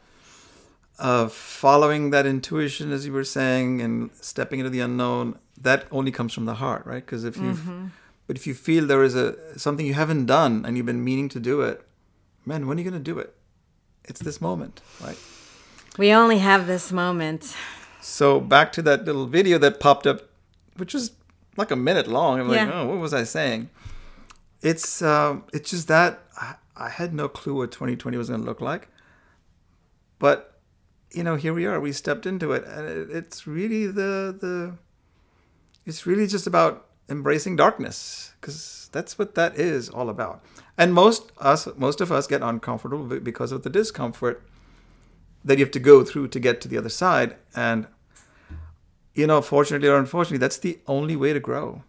uh, 0.99 1.29
following 1.29 2.11
that 2.11 2.27
intuition, 2.27 2.93
as 2.93 3.07
you 3.07 3.13
were 3.13 3.25
saying, 3.25 3.81
and 3.81 4.11
stepping 4.21 4.61
into 4.61 4.71
the 4.71 4.81
unknown, 4.81 5.39
that 5.61 5.87
only 5.91 6.11
comes 6.11 6.33
from 6.33 6.45
the 6.47 6.55
heart, 6.55 6.87
right? 6.87 7.05
Because 7.05 7.25
if 7.25 7.37
you, 7.37 7.49
have 7.49 7.91
but 8.27 8.37
if 8.37 8.47
you 8.47 8.55
feel 8.55 8.87
there 8.87 9.03
is 9.03 9.15
a 9.15 9.59
something 9.59 9.87
you 9.87 9.95
haven't 9.95 10.27
done 10.27 10.65
and 10.65 10.77
you've 10.77 10.87
been 10.87 11.05
meaning 11.05 11.29
to 11.31 11.41
do 11.41 11.61
it, 11.63 11.83
man, 12.45 12.67
when 12.67 12.77
are 12.79 12.81
you 12.81 12.91
going 12.91 13.03
to 13.03 13.13
do 13.13 13.19
it? 13.19 13.35
It's 14.05 14.21
this 14.21 14.41
moment, 14.41 14.81
right? 15.03 15.19
We 15.99 16.13
only 16.13 16.39
have 16.39 16.67
this 16.67 16.93
moment. 16.93 17.55
So 18.01 18.41
back 18.41 18.73
to 18.73 18.83
that 18.83 19.05
little 19.05 19.27
video 19.27 19.59
that 19.59 19.81
popped 19.81 20.07
up, 20.07 20.23
which 20.77 20.95
was 20.95 21.13
like 21.57 21.71
a 21.71 21.77
minute 21.77 22.07
long. 22.07 22.41
I'm 22.41 22.49
like, 22.49 22.69
oh, 22.73 22.87
what 22.87 22.99
was 22.99 23.15
I 23.15 23.25
saying? 23.25 23.71
It's 24.63 25.03
um, 25.03 25.45
it's 25.53 25.71
just 25.71 25.89
that 25.89 26.21
I, 26.37 26.55
I 26.77 26.89
had 26.89 27.15
no 27.15 27.29
clue 27.29 27.55
what 27.55 27.73
2020 27.73 28.17
was 28.17 28.29
going 28.29 28.41
to 28.41 28.47
look 28.47 28.61
like, 28.61 28.89
but 30.19 30.56
you 31.13 31.23
know, 31.23 31.37
here 31.37 31.55
we 31.55 31.67
are. 31.67 31.81
We 31.81 31.93
stepped 31.93 32.27
into 32.27 32.53
it, 32.53 32.65
and 32.65 33.11
it's 33.11 33.47
really 33.47 33.87
the 33.87 34.37
the 34.39 34.75
it's 35.85 36.07
really 36.07 36.27
just 36.27 36.47
about 36.47 36.87
embracing 37.09 37.57
darkness 37.57 38.33
because 38.41 38.89
that's 38.93 39.19
what 39.19 39.35
that 39.35 39.57
is 39.57 39.89
all 39.89 40.09
about. 40.11 40.45
And 40.77 40.93
most 40.93 41.33
us, 41.39 41.69
most 41.77 42.01
of 42.01 42.11
us, 42.13 42.27
get 42.27 42.43
uncomfortable 42.43 43.21
because 43.21 43.53
of 43.53 43.63
the 43.63 43.71
discomfort 43.71 44.43
that 45.45 45.59
you 45.59 45.65
have 45.65 45.73
to 45.73 45.79
go 45.79 46.05
through 46.05 46.29
to 46.29 46.41
get 46.41 46.61
to 46.61 46.69
the 46.69 46.77
other 46.77 46.89
side. 46.89 47.37
And 47.55 47.87
you 49.15 49.27
know, 49.27 49.41
fortunately 49.41 49.89
or 49.89 49.97
unfortunately, 49.97 50.39
that's 50.39 50.59
the 50.59 50.79
only 50.87 51.17
way 51.17 51.33
to 51.33 51.41
grow. 51.41 51.83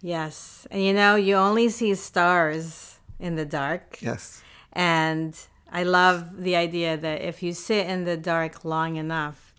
Yes. 0.00 0.66
And 0.70 0.82
you 0.82 0.92
know, 0.92 1.16
you 1.16 1.34
only 1.34 1.68
see 1.68 1.94
stars 1.94 2.98
in 3.18 3.34
the 3.34 3.44
dark. 3.44 3.98
Yes. 4.00 4.42
And 4.72 5.36
I 5.70 5.82
love 5.82 6.42
the 6.42 6.56
idea 6.56 6.96
that 6.96 7.22
if 7.22 7.42
you 7.42 7.52
sit 7.52 7.86
in 7.86 8.04
the 8.04 8.16
dark 8.16 8.64
long 8.64 8.96
enough, 8.96 9.52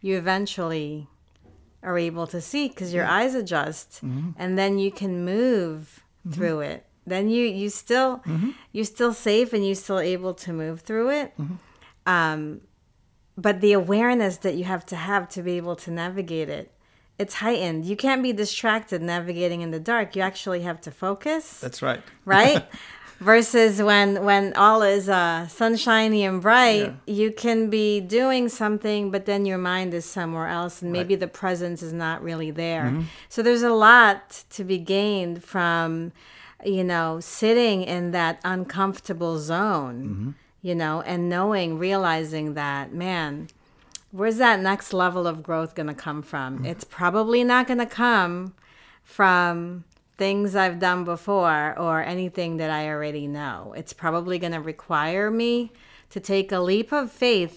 you 0.00 0.16
eventually 0.16 1.08
are 1.82 1.98
able 1.98 2.26
to 2.26 2.40
see 2.40 2.68
because 2.68 2.92
your 2.92 3.06
eyes 3.06 3.34
adjust 3.34 4.04
mm-hmm. 4.04 4.30
and 4.36 4.58
then 4.58 4.78
you 4.78 4.90
can 4.90 5.24
move 5.24 6.02
mm-hmm. 6.26 6.34
through 6.34 6.60
it. 6.60 6.86
Then 7.06 7.28
you 7.28 7.46
you 7.46 7.70
still 7.70 8.18
mm-hmm. 8.18 8.50
you're 8.72 8.84
still 8.84 9.12
safe 9.12 9.52
and 9.52 9.64
you're 9.64 9.74
still 9.74 9.98
able 9.98 10.34
to 10.34 10.52
move 10.52 10.82
through 10.82 11.10
it. 11.10 11.34
Um, 12.06 12.60
but 13.36 13.60
the 13.60 13.72
awareness 13.72 14.36
that 14.38 14.54
you 14.54 14.64
have 14.64 14.84
to 14.86 14.96
have 14.96 15.28
to 15.30 15.42
be 15.42 15.56
able 15.56 15.76
to 15.76 15.90
navigate 15.90 16.48
it 16.48 16.72
it's 17.20 17.34
heightened. 17.34 17.84
You 17.84 17.96
can't 17.96 18.22
be 18.22 18.32
distracted 18.32 19.02
navigating 19.02 19.60
in 19.60 19.72
the 19.72 19.78
dark. 19.78 20.16
You 20.16 20.22
actually 20.22 20.62
have 20.62 20.80
to 20.80 20.90
focus. 20.90 21.60
That's 21.60 21.82
right. 21.82 22.02
right 22.24 22.64
versus 23.20 23.82
when 23.82 24.24
when 24.24 24.52
all 24.54 24.82
is 24.82 25.08
uh 25.08 25.46
sunshiny 25.48 26.24
and 26.24 26.40
bright 26.40 26.86
Yeah. 27.06 27.14
you 27.14 27.30
can 27.30 27.70
be 27.70 28.00
doing 28.00 28.48
something 28.48 29.10
but 29.10 29.26
then 29.26 29.44
your 29.44 29.58
mind 29.58 29.92
is 29.94 30.04
somewhere 30.04 30.48
else 30.48 30.82
and 30.82 30.90
maybe 30.90 31.14
the 31.14 31.28
presence 31.28 31.82
is 31.82 31.92
not 31.92 32.22
really 32.22 32.50
there. 32.50 32.86
Mm-hmm. 32.86 33.02
So 33.28 33.42
there's 33.42 33.62
a 33.62 33.70
lot 33.72 34.44
to 34.50 34.64
be 34.64 34.78
gained 34.78 35.44
from 35.44 36.12
you 36.64 36.84
know 36.84 37.20
sitting 37.20 37.82
in 37.82 38.10
that 38.12 38.40
uncomfortable 38.44 39.38
zone 39.38 39.98
mm-hmm. 40.02 40.30
you 40.62 40.74
know 40.74 41.02
and 41.02 41.28
knowing 41.28 41.78
realizing 41.78 42.54
that 42.54 42.92
man 42.92 43.48
where's 44.12 44.38
that 44.38 44.60
next 44.60 44.92
level 44.92 45.26
of 45.26 45.42
growth 45.42 45.74
going 45.74 45.86
to 45.86 45.94
come 45.94 46.22
from? 46.22 46.56
Mm-hmm. 46.56 46.66
It's 46.66 46.84
probably 46.84 47.44
not 47.44 47.66
going 47.66 47.78
to 47.78 47.86
come 47.86 48.54
from 49.04 49.84
things 50.20 50.54
I've 50.54 50.78
done 50.78 51.04
before 51.04 51.74
or 51.78 52.02
anything 52.02 52.58
that 52.58 52.70
I 52.70 52.82
already 52.88 53.26
know. 53.26 53.74
It's 53.80 53.94
probably 53.94 54.38
going 54.38 54.52
to 54.52 54.60
require 54.60 55.30
me 55.30 55.72
to 56.10 56.20
take 56.20 56.52
a 56.52 56.60
leap 56.60 56.92
of 56.92 57.10
faith 57.10 57.56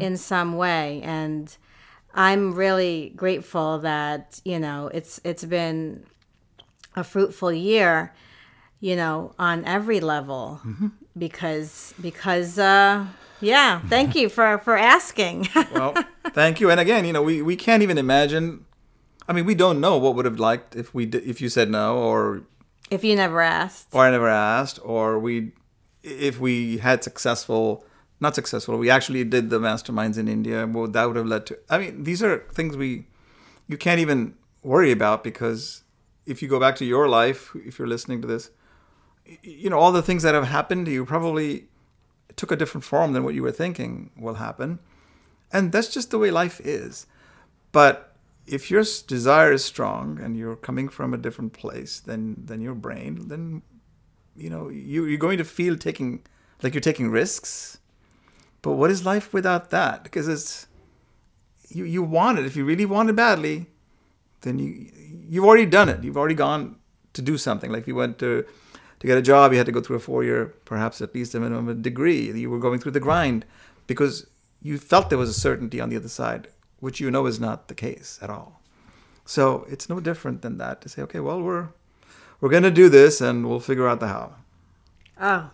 in 0.00 0.16
some 0.16 0.56
way 0.56 1.00
and 1.04 1.56
I'm 2.12 2.54
really 2.54 3.12
grateful 3.14 3.78
that, 3.80 4.40
you 4.44 4.58
know, 4.58 4.90
it's 4.92 5.20
it's 5.22 5.44
been 5.44 6.04
a 6.96 7.04
fruitful 7.04 7.52
year, 7.52 8.12
you 8.80 8.96
know, 8.96 9.32
on 9.38 9.64
every 9.64 10.00
level 10.00 10.60
because 11.16 11.94
because 12.00 12.58
uh 12.58 13.06
yeah, 13.40 13.80
thank 13.88 14.14
you 14.16 14.28
for 14.28 14.58
for 14.58 14.76
asking. 14.76 15.48
Well, 15.72 15.94
thank 16.32 16.60
you. 16.60 16.70
And 16.70 16.80
again, 16.80 17.04
you 17.04 17.12
know, 17.12 17.22
we, 17.22 17.42
we 17.42 17.56
can't 17.56 17.82
even 17.82 17.98
imagine. 17.98 18.65
I 19.28 19.32
mean, 19.32 19.44
we 19.44 19.54
don't 19.54 19.80
know 19.80 19.98
what 19.98 20.14
would 20.14 20.24
have 20.24 20.38
liked 20.38 20.76
if 20.76 20.94
we 20.94 21.06
did, 21.06 21.24
if 21.24 21.40
you 21.40 21.48
said 21.48 21.70
no, 21.70 21.96
or 21.98 22.42
if 22.90 23.02
you 23.02 23.16
never 23.16 23.40
asked. 23.40 23.88
or 23.92 24.06
I 24.06 24.10
never 24.10 24.28
asked, 24.28 24.78
or 24.84 25.18
we 25.18 25.52
if 26.02 26.38
we 26.38 26.78
had 26.78 27.02
successful, 27.02 27.84
not 28.20 28.34
successful, 28.34 28.78
we 28.78 28.88
actually 28.88 29.24
did 29.24 29.50
the 29.50 29.58
masterminds 29.58 30.16
in 30.16 30.28
India. 30.28 30.66
Well, 30.66 30.86
that 30.88 31.04
would 31.06 31.16
have 31.16 31.26
led 31.26 31.46
to. 31.46 31.58
I 31.68 31.78
mean, 31.78 32.04
these 32.04 32.22
are 32.22 32.38
things 32.52 32.76
we 32.76 33.06
you 33.68 33.76
can't 33.76 34.00
even 34.00 34.34
worry 34.62 34.92
about 34.92 35.24
because 35.24 35.82
if 36.24 36.42
you 36.42 36.48
go 36.48 36.60
back 36.60 36.76
to 36.76 36.84
your 36.84 37.08
life, 37.08 37.54
if 37.54 37.78
you're 37.78 37.88
listening 37.88 38.20
to 38.22 38.28
this, 38.28 38.50
you 39.42 39.68
know 39.70 39.78
all 39.78 39.92
the 39.92 40.02
things 40.02 40.22
that 40.22 40.34
have 40.34 40.46
happened 40.46 40.86
to 40.86 40.92
you 40.92 41.04
probably 41.04 41.66
took 42.36 42.52
a 42.52 42.56
different 42.56 42.84
form 42.84 43.12
than 43.12 43.24
what 43.24 43.34
you 43.34 43.42
were 43.42 43.52
thinking 43.52 44.10
will 44.16 44.34
happen, 44.34 44.78
and 45.52 45.72
that's 45.72 45.88
just 45.88 46.10
the 46.10 46.18
way 46.18 46.30
life 46.30 46.60
is. 46.60 47.06
But 47.72 48.15
if 48.46 48.70
your 48.70 48.84
desire 49.06 49.52
is 49.52 49.64
strong 49.64 50.20
and 50.20 50.36
you're 50.36 50.56
coming 50.56 50.88
from 50.88 51.12
a 51.12 51.18
different 51.18 51.52
place 51.52 52.00
than 52.00 52.46
than 52.46 52.60
your 52.60 52.74
brain, 52.74 53.28
then 53.28 53.62
you 54.36 54.50
know 54.50 54.68
you 54.68 55.04
you're 55.04 55.18
going 55.18 55.38
to 55.38 55.44
feel 55.44 55.76
taking 55.76 56.22
like 56.62 56.74
you're 56.74 56.80
taking 56.80 57.10
risks. 57.10 57.78
But 58.62 58.72
what 58.72 58.90
is 58.90 59.04
life 59.04 59.32
without 59.32 59.70
that? 59.70 60.04
Because 60.04 60.28
it's 60.28 60.66
you 61.68 61.84
you 61.84 62.02
want 62.02 62.38
it. 62.38 62.46
If 62.46 62.56
you 62.56 62.64
really 62.64 62.86
want 62.86 63.10
it 63.10 63.16
badly, 63.16 63.66
then 64.42 64.58
you 64.58 64.90
you've 65.28 65.44
already 65.44 65.66
done 65.66 65.88
it. 65.88 66.04
You've 66.04 66.16
already 66.16 66.34
gone 66.34 66.76
to 67.14 67.22
do 67.22 67.36
something. 67.38 67.70
Like 67.72 67.86
you 67.86 67.94
went 67.94 68.18
to 68.18 68.44
to 69.00 69.06
get 69.06 69.18
a 69.18 69.22
job, 69.22 69.52
you 69.52 69.58
had 69.58 69.66
to 69.66 69.72
go 69.72 69.80
through 69.80 69.96
a 69.96 70.00
four 70.00 70.24
year, 70.24 70.54
perhaps 70.64 71.00
at 71.00 71.14
least 71.14 71.34
a 71.34 71.40
minimum 71.40 71.82
degree. 71.82 72.30
You 72.32 72.50
were 72.50 72.58
going 72.58 72.78
through 72.78 72.92
the 72.92 73.00
grind 73.00 73.44
because 73.86 74.26
you 74.62 74.78
felt 74.78 75.10
there 75.10 75.18
was 75.18 75.28
a 75.28 75.34
certainty 75.34 75.80
on 75.80 75.90
the 75.90 75.96
other 75.96 76.08
side, 76.08 76.48
which 76.80 77.00
you 77.00 77.10
know 77.10 77.26
is 77.26 77.40
not 77.40 77.68
the 77.68 77.74
case 77.74 78.18
at 78.22 78.30
all. 78.30 78.60
So 79.24 79.66
it's 79.68 79.88
no 79.88 80.00
different 80.00 80.42
than 80.42 80.58
that 80.58 80.80
to 80.82 80.88
say, 80.88 81.02
okay, 81.02 81.20
well 81.20 81.40
we're 81.40 81.68
we're 82.40 82.50
gonna 82.50 82.70
do 82.70 82.88
this 82.88 83.20
and 83.20 83.48
we'll 83.48 83.60
figure 83.60 83.88
out 83.88 84.00
the 84.00 84.08
how. 84.08 84.34
Oh, 85.20 85.50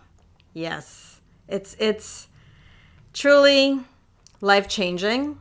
yes. 0.53 1.21
It's 1.47 1.75
it's 1.79 2.27
truly 3.13 3.79
life 4.41 4.67
changing 4.67 5.39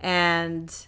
and 0.00 0.86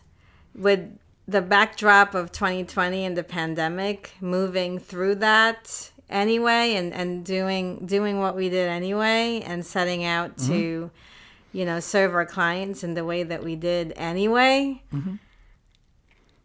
with 0.54 0.98
the 1.26 1.40
backdrop 1.40 2.14
of 2.14 2.32
2020 2.32 3.04
and 3.04 3.16
the 3.16 3.22
pandemic 3.22 4.12
moving 4.20 4.78
through 4.78 5.14
that 5.14 5.90
anyway 6.10 6.74
and 6.74 6.92
and 6.92 7.24
doing 7.24 7.84
doing 7.86 8.18
what 8.18 8.34
we 8.34 8.48
did 8.48 8.68
anyway 8.68 9.42
and 9.46 9.64
setting 9.64 10.04
out 10.04 10.36
to 10.38 10.42
mm-hmm. 10.42 10.86
You 11.52 11.64
know 11.64 11.80
serve 11.80 12.14
our 12.14 12.26
clients 12.26 12.82
in 12.84 12.94
the 12.94 13.04
way 13.04 13.22
that 13.22 13.42
we 13.42 13.56
did 13.56 13.92
anyway 13.96 14.82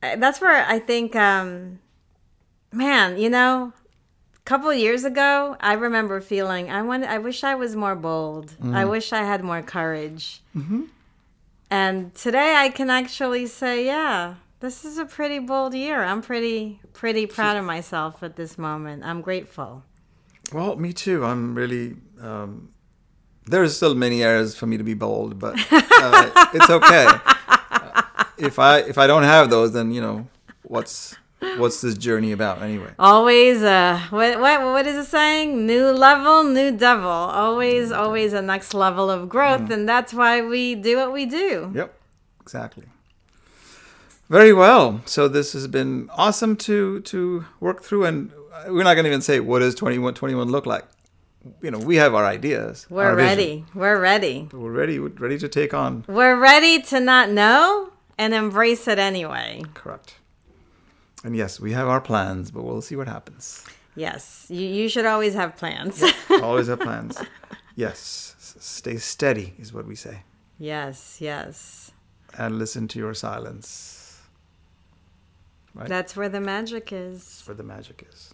Uh, 0.04 0.16
that's 0.18 0.40
where 0.42 0.66
i 0.68 0.80
think 0.80 1.16
um 1.16 1.80
man 2.72 3.18
you 3.18 3.30
know 3.30 3.72
a 4.36 4.46
couple 4.46 4.74
years 4.74 5.06
ago, 5.06 5.56
I 5.62 5.72
remember 5.72 6.20
feeling 6.20 6.70
I 6.70 6.82
want. 6.82 7.06
I 7.06 7.18
wish 7.18 7.46
I 7.46 7.56
was 7.56 7.78
more 7.78 7.96
bold. 7.96 8.52
I 8.62 8.84
wish 8.84 9.14
I 9.14 9.24
had 9.24 9.42
more 9.42 9.62
courage. 9.62 10.42
And 11.72 12.14
today, 12.14 12.56
I 12.58 12.68
can 12.68 12.90
actually 12.90 13.48
say, 13.48 13.86
yeah, 13.86 14.36
this 14.60 14.84
is 14.84 14.98
a 14.98 15.06
pretty 15.06 15.40
bold 15.40 15.74
year. 15.74 16.04
I'm 16.04 16.22
pretty 16.22 16.82
pretty 16.92 17.26
proud 17.26 17.56
of 17.56 17.64
myself 17.64 18.22
at 18.22 18.36
this 18.36 18.58
moment. 18.58 19.04
I'm 19.06 19.22
grateful. 19.22 19.84
Well, 20.52 20.76
me 20.76 20.92
too. 20.92 21.24
I'm 21.24 21.56
really. 21.56 21.96
Um, 22.20 22.73
there's 23.46 23.76
still 23.76 23.96
many 23.96 24.24
areas 24.24 24.56
for 24.56 24.68
me 24.68 24.78
to 24.78 24.84
be 24.84 24.94
bold, 24.94 25.40
but 25.40 25.56
uh, 25.72 26.48
it's 26.54 26.70
okay. 26.70 27.08
If 28.36 28.58
I 28.58 28.80
if 28.80 28.98
I 28.98 29.06
don't 29.06 29.24
have 29.24 29.52
those, 29.52 29.74
then 29.74 29.94
you 29.94 30.02
know 30.02 30.28
what's 30.64 31.16
what's 31.58 31.82
this 31.82 31.98
journey 31.98 32.32
about 32.32 32.62
anyway? 32.62 32.94
Always, 32.98 33.62
uh, 33.62 34.00
what 34.10 34.40
what 34.40 34.62
what 34.62 34.88
is 34.88 34.96
it 34.96 35.10
saying? 35.10 35.66
New 35.66 35.92
level, 35.92 36.44
new 36.44 36.72
devil. 36.76 37.10
Always, 37.10 37.92
always 37.92 38.34
a 38.34 38.42
next 38.42 38.74
level 38.74 39.10
of 39.10 39.30
growth, 39.30 39.70
and 39.70 39.88
that's 39.88 40.14
why 40.14 40.42
we 40.42 40.76
do 40.76 40.98
what 40.98 41.14
we 41.14 41.26
do. 41.26 41.72
Yep, 41.76 41.94
exactly. 42.42 42.86
Very 44.30 44.52
well. 44.52 45.02
So 45.06 45.28
this 45.28 45.54
has 45.54 45.68
been 45.68 46.10
awesome 46.16 46.56
to 46.58 47.02
to 47.02 47.46
work 47.60 47.84
through, 47.84 48.06
and 48.06 48.32
we're 48.68 48.84
not 48.84 48.96
going 48.96 49.04
to 49.04 49.10
even 49.10 49.22
say 49.22 49.40
what 49.40 49.60
does 49.60 49.76
21 49.76 50.16
21 50.16 50.50
look 50.50 50.66
like. 50.66 50.86
You 51.62 51.72
know, 51.72 51.80
we 51.80 51.98
have 51.98 52.14
our 52.14 52.26
ideas. 52.26 52.88
We're 52.90 53.06
our 53.06 53.16
vision, 53.16 53.28
ready. 53.28 53.66
We're 53.74 54.00
ready. 54.00 54.50
we're 54.52 54.72
ready. 54.72 55.00
We're 55.00 55.10
ready 55.10 55.38
to 55.40 55.48
take 55.50 55.74
on. 55.74 56.06
We're 56.08 56.40
ready 56.40 56.82
to 56.84 57.00
not 57.00 57.30
know 57.30 57.92
and 58.18 58.34
embrace 58.34 58.88
it 58.88 59.00
anyway. 59.00 59.64
Correct. 59.74 60.16
And 61.24 61.36
yes, 61.36 61.60
we 61.60 61.72
have 61.74 61.88
our 61.88 62.02
plans, 62.02 62.52
but 62.52 62.64
we'll 62.64 62.82
see 62.82 62.96
what 62.96 63.08
happens. 63.08 63.66
Yes, 63.96 64.48
you, 64.50 64.66
you 64.66 64.90
should 64.90 65.06
always 65.06 65.34
have 65.36 65.56
plans. 65.56 66.04
Always 66.42 66.68
have 66.68 66.80
plans. 66.80 67.22
Yes, 67.76 68.36
stay 68.40 68.98
steady 68.98 69.54
is 69.60 69.72
what 69.72 69.86
we 69.86 69.96
say, 69.96 70.24
yes, 70.58 71.18
yes. 71.20 71.92
and 72.38 72.58
listen 72.58 72.88
to 72.90 73.00
your 73.00 73.14
silence. 73.14 74.20
Right. 75.76 75.88
That's 75.88 76.16
where 76.16 76.30
the 76.30 76.40
magic 76.40 76.92
is. 76.92 77.20
That's 77.20 77.48
where 77.48 77.56
the 77.56 77.64
magic 77.64 78.06
is. 78.08 78.34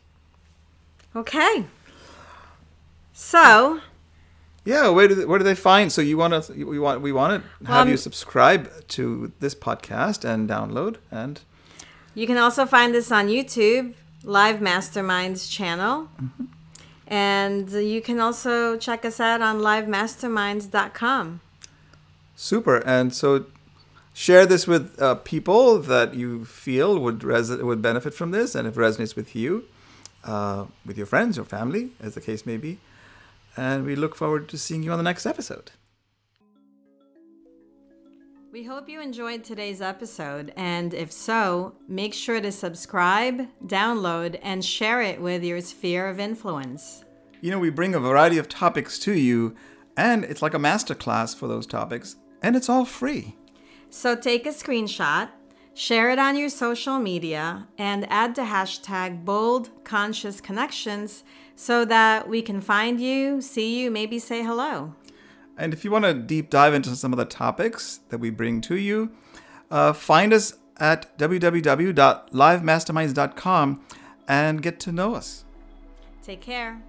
Okay. 1.15 1.65
So, 3.21 3.81
Yeah, 4.63 4.87
where 4.89 5.09
do 5.09 5.15
they, 5.15 5.25
where 5.25 5.39
do 5.39 5.43
they 5.43 5.53
find? 5.53 5.91
So 5.91 6.01
you 6.01 6.17
want 6.17 6.41
to 6.41 6.65
we 6.65 6.79
want 6.79 7.01
we 7.01 7.11
want 7.11 7.43
to 7.43 7.67
have 7.67 7.87
Um, 7.87 7.89
you 7.89 7.97
subscribe 7.97 8.87
to 8.95 9.33
this 9.41 9.53
podcast 9.53 10.23
and 10.23 10.49
download 10.49 10.95
and 11.11 11.41
you 12.15 12.25
can 12.27 12.37
also 12.37 12.65
find 12.65 12.95
us 12.95 13.11
on 13.11 13.27
YouTube, 13.27 13.93
Live 14.23 14.59
Masterminds 14.61 15.51
channel. 15.51 16.07
And 17.07 17.69
you 17.71 18.01
can 18.01 18.19
also 18.19 18.77
check 18.77 19.03
us 19.03 19.19
out 19.19 19.41
on 19.41 19.59
livemasterminds.com. 19.59 21.41
super. 22.35 22.77
And 22.85 23.13
so 23.13 23.45
share 24.13 24.45
this 24.45 24.65
with 24.65 24.85
uh, 25.01 25.15
people 25.15 25.79
that 25.79 26.13
you 26.13 26.45
feel 26.45 26.97
would 26.99 27.23
res- 27.23 27.63
would 27.69 27.81
benefit 27.81 28.13
from 28.13 28.31
this, 28.31 28.55
and 28.55 28.65
if 28.67 28.77
it 28.77 28.79
resonates 28.79 29.15
with 29.15 29.35
you, 29.35 29.65
uh, 30.23 30.65
with 30.85 30.97
your 30.97 31.07
friends 31.07 31.37
or 31.37 31.43
family, 31.43 31.91
as 31.99 32.13
the 32.15 32.21
case 32.21 32.45
may 32.45 32.57
be. 32.57 32.77
And 33.59 33.83
we 33.83 33.97
look 33.97 34.15
forward 34.15 34.47
to 34.49 34.57
seeing 34.57 34.83
you 34.83 34.93
on 34.93 34.97
the 34.97 35.03
next 35.03 35.25
episode. 35.25 35.71
We 38.53 38.63
hope 38.63 38.87
you 38.87 39.01
enjoyed 39.01 39.43
today's 39.43 39.81
episode, 39.81 40.53
and 40.55 40.93
if 40.93 41.11
so, 41.11 41.75
make 41.85 42.13
sure 42.13 42.39
to 42.39 42.53
subscribe, 42.53 43.47
download, 43.67 44.39
and 44.41 44.63
share 44.63 45.01
it 45.01 45.19
with 45.19 45.43
your 45.43 45.59
sphere 45.59 46.07
of 46.07 46.21
influence. 46.21 47.03
You 47.41 47.51
know, 47.51 47.59
we 47.59 47.69
bring 47.69 47.93
a 47.95 47.99
variety 47.99 48.37
of 48.37 48.47
topics 48.47 48.97
to 48.99 49.11
you, 49.11 49.55
and 49.97 50.23
it's 50.23 50.41
like 50.41 50.53
a 50.53 50.57
masterclass 50.57 51.35
for 51.35 51.49
those 51.49 51.67
topics, 51.67 52.15
and 52.41 52.55
it's 52.55 52.69
all 52.69 52.85
free. 52.85 53.35
So 53.89 54.15
take 54.15 54.45
a 54.45 54.51
screenshot, 54.51 55.31
Share 55.79 56.09
it 56.09 56.19
on 56.19 56.35
your 56.35 56.49
social 56.49 56.99
media 56.99 57.65
and 57.77 58.05
add 58.11 58.35
the 58.35 58.41
hashtag 58.41 59.23
Bold 59.23 59.69
Conscious 59.85 60.41
Connections 60.41 61.23
so 61.59 61.83
that 61.83 62.29
we 62.29 62.41
can 62.41 62.61
find 62.61 63.01
you, 63.01 63.41
see 63.41 63.81
you, 63.81 63.91
maybe 63.91 64.17
say 64.17 64.43
hello. 64.43 64.95
And 65.57 65.73
if 65.73 65.83
you 65.83 65.91
want 65.91 66.05
to 66.05 66.13
deep 66.13 66.49
dive 66.49 66.73
into 66.73 66.95
some 66.95 67.11
of 67.11 67.17
the 67.17 67.25
topics 67.25 67.99
that 68.07 68.19
we 68.19 68.29
bring 68.29 68.61
to 68.61 68.77
you, 68.77 69.11
uh, 69.69 69.91
find 69.91 70.31
us 70.31 70.53
at 70.77 71.17
www.livemasterminds.com 71.17 73.85
and 74.25 74.61
get 74.61 74.79
to 74.79 74.93
know 74.93 75.15
us. 75.15 75.43
Take 76.23 76.39
care. 76.39 76.81